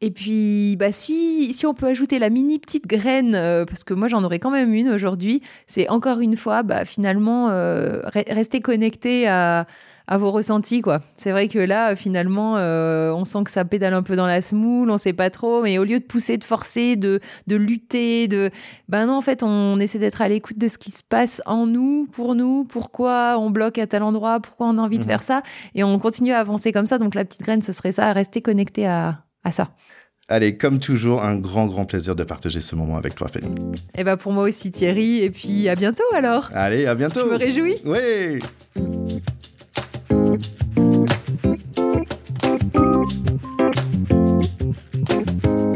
Et 0.00 0.10
puis, 0.10 0.76
bah, 0.76 0.92
si, 0.92 1.52
si 1.52 1.66
on 1.66 1.74
peut 1.74 1.86
ajouter 1.86 2.18
la 2.18 2.28
mini 2.30 2.58
petite 2.58 2.86
graine, 2.86 3.32
parce 3.66 3.82
que 3.82 3.94
moi 3.94 4.08
j'en 4.08 4.22
aurais 4.24 4.38
quand 4.38 4.50
même 4.50 4.74
une 4.74 4.90
aujourd'hui, 4.90 5.42
c'est 5.66 5.88
encore 5.88 6.20
une 6.20 6.36
fois, 6.36 6.62
bah, 6.62 6.84
finalement, 6.84 7.48
rester 8.12 8.60
connecté 8.60 9.26
à, 9.26 9.66
à 10.08 10.18
vos 10.18 10.30
ressentis, 10.30 10.82
quoi. 10.82 11.00
C'est 11.16 11.32
vrai 11.32 11.48
que 11.48 11.58
là, 11.58 11.96
finalement, 11.96 12.56
euh, 12.58 13.12
on 13.12 13.24
sent 13.24 13.44
que 13.44 13.50
ça 13.50 13.64
pédale 13.64 13.94
un 13.94 14.02
peu 14.02 14.14
dans 14.14 14.26
la 14.26 14.40
semoule, 14.40 14.90
on 14.90 14.98
sait 14.98 15.12
pas 15.12 15.30
trop, 15.30 15.62
mais 15.62 15.78
au 15.78 15.84
lieu 15.84 15.98
de 15.98 16.04
pousser, 16.04 16.36
de 16.36 16.44
forcer, 16.44 16.96
de, 16.96 17.20
de 17.46 17.56
lutter, 17.56 18.28
de. 18.28 18.50
Ben 18.88 19.06
non, 19.06 19.16
en 19.16 19.20
fait, 19.20 19.42
on 19.42 19.78
essaie 19.80 19.98
d'être 19.98 20.22
à 20.22 20.28
l'écoute 20.28 20.58
de 20.58 20.68
ce 20.68 20.78
qui 20.78 20.90
se 20.90 21.02
passe 21.02 21.42
en 21.46 21.66
nous, 21.66 22.06
pour 22.12 22.34
nous, 22.34 22.64
pourquoi 22.64 23.36
on 23.38 23.50
bloque 23.50 23.78
à 23.78 23.86
tel 23.86 24.02
endroit, 24.02 24.40
pourquoi 24.40 24.68
on 24.68 24.78
a 24.78 24.82
envie 24.82 24.98
de 24.98 25.04
mhm. 25.04 25.10
faire 25.10 25.22
ça, 25.22 25.42
et 25.74 25.82
on 25.82 25.98
continue 25.98 26.32
à 26.32 26.38
avancer 26.38 26.72
comme 26.72 26.86
ça. 26.86 26.98
Donc 26.98 27.14
la 27.14 27.24
petite 27.24 27.42
graine, 27.42 27.62
ce 27.62 27.72
serait 27.72 27.92
ça, 27.92 28.12
rester 28.12 28.42
connecté 28.42 28.86
à, 28.86 29.25
à 29.46 29.52
ça. 29.52 29.70
Allez, 30.28 30.56
comme 30.56 30.80
toujours, 30.80 31.22
un 31.22 31.36
grand, 31.36 31.66
grand 31.66 31.84
plaisir 31.84 32.16
de 32.16 32.24
partager 32.24 32.60
ce 32.60 32.74
moment 32.74 32.96
avec 32.96 33.14
toi, 33.14 33.28
Fanny. 33.28 33.46
Et 33.94 34.00
eh 34.00 34.04
ben 34.04 34.16
pour 34.16 34.32
moi 34.32 34.42
aussi, 34.42 34.72
Thierry. 34.72 35.22
Et 35.22 35.30
puis 35.30 35.68
à 35.68 35.76
bientôt 35.76 36.02
alors. 36.12 36.50
Allez, 36.52 36.86
à 36.86 36.96
bientôt. 36.96 37.20
Je 37.20 37.26
me 37.26 37.36
réjouis. 37.36 37.76
Oui. 37.84 38.40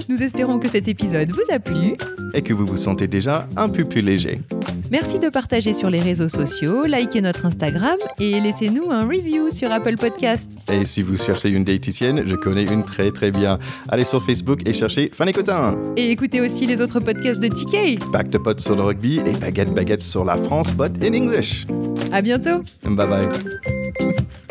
Nous 0.08 0.20
espérons 0.20 0.58
que 0.58 0.68
cet 0.68 0.88
épisode 0.88 1.30
vous 1.30 1.54
a 1.54 1.60
plu 1.60 1.94
et 2.34 2.42
que 2.42 2.52
vous 2.52 2.66
vous 2.66 2.76
sentez 2.76 3.06
déjà 3.06 3.46
un 3.56 3.68
peu 3.68 3.84
plus 3.84 4.00
léger. 4.00 4.40
Merci 4.90 5.18
de 5.18 5.28
partager 5.28 5.72
sur 5.72 5.88
les 5.88 6.00
réseaux 6.00 6.28
sociaux, 6.28 6.84
likez 6.84 7.20
notre 7.20 7.46
Instagram 7.46 7.96
et 8.18 8.40
laissez-nous 8.40 8.90
un 8.90 9.02
review 9.02 9.50
sur 9.50 9.70
Apple 9.70 9.96
Podcasts. 9.96 10.50
Et 10.70 10.84
si 10.84 11.02
vous 11.02 11.16
cherchez 11.16 11.48
une 11.50 11.64
diététicienne, 11.64 12.22
je 12.24 12.34
connais 12.34 12.64
une 12.64 12.84
très 12.84 13.10
très 13.12 13.30
bien. 13.30 13.58
Allez 13.88 14.04
sur 14.04 14.22
Facebook 14.22 14.62
et 14.66 14.72
cherchez 14.72 15.10
Fanny 15.14 15.32
Cotin. 15.32 15.76
Et 15.96 16.10
écoutez 16.10 16.40
aussi 16.40 16.66
les 16.66 16.80
autres 16.80 16.98
podcasts 17.00 17.40
de 17.40 17.48
TK. 17.48 18.10
Back 18.10 18.30
to 18.30 18.40
Pot 18.40 18.58
sur 18.58 18.74
le 18.74 18.82
rugby 18.82 19.18
et 19.18 19.32
Baguette 19.40 19.72
Baguette 19.72 20.02
sur 20.02 20.24
la 20.24 20.36
France, 20.36 20.72
but 20.72 20.92
in 21.02 21.14
English. 21.14 21.66
À 22.10 22.20
bientôt. 22.20 22.62
Bye 22.84 23.06
bye. 23.06 24.49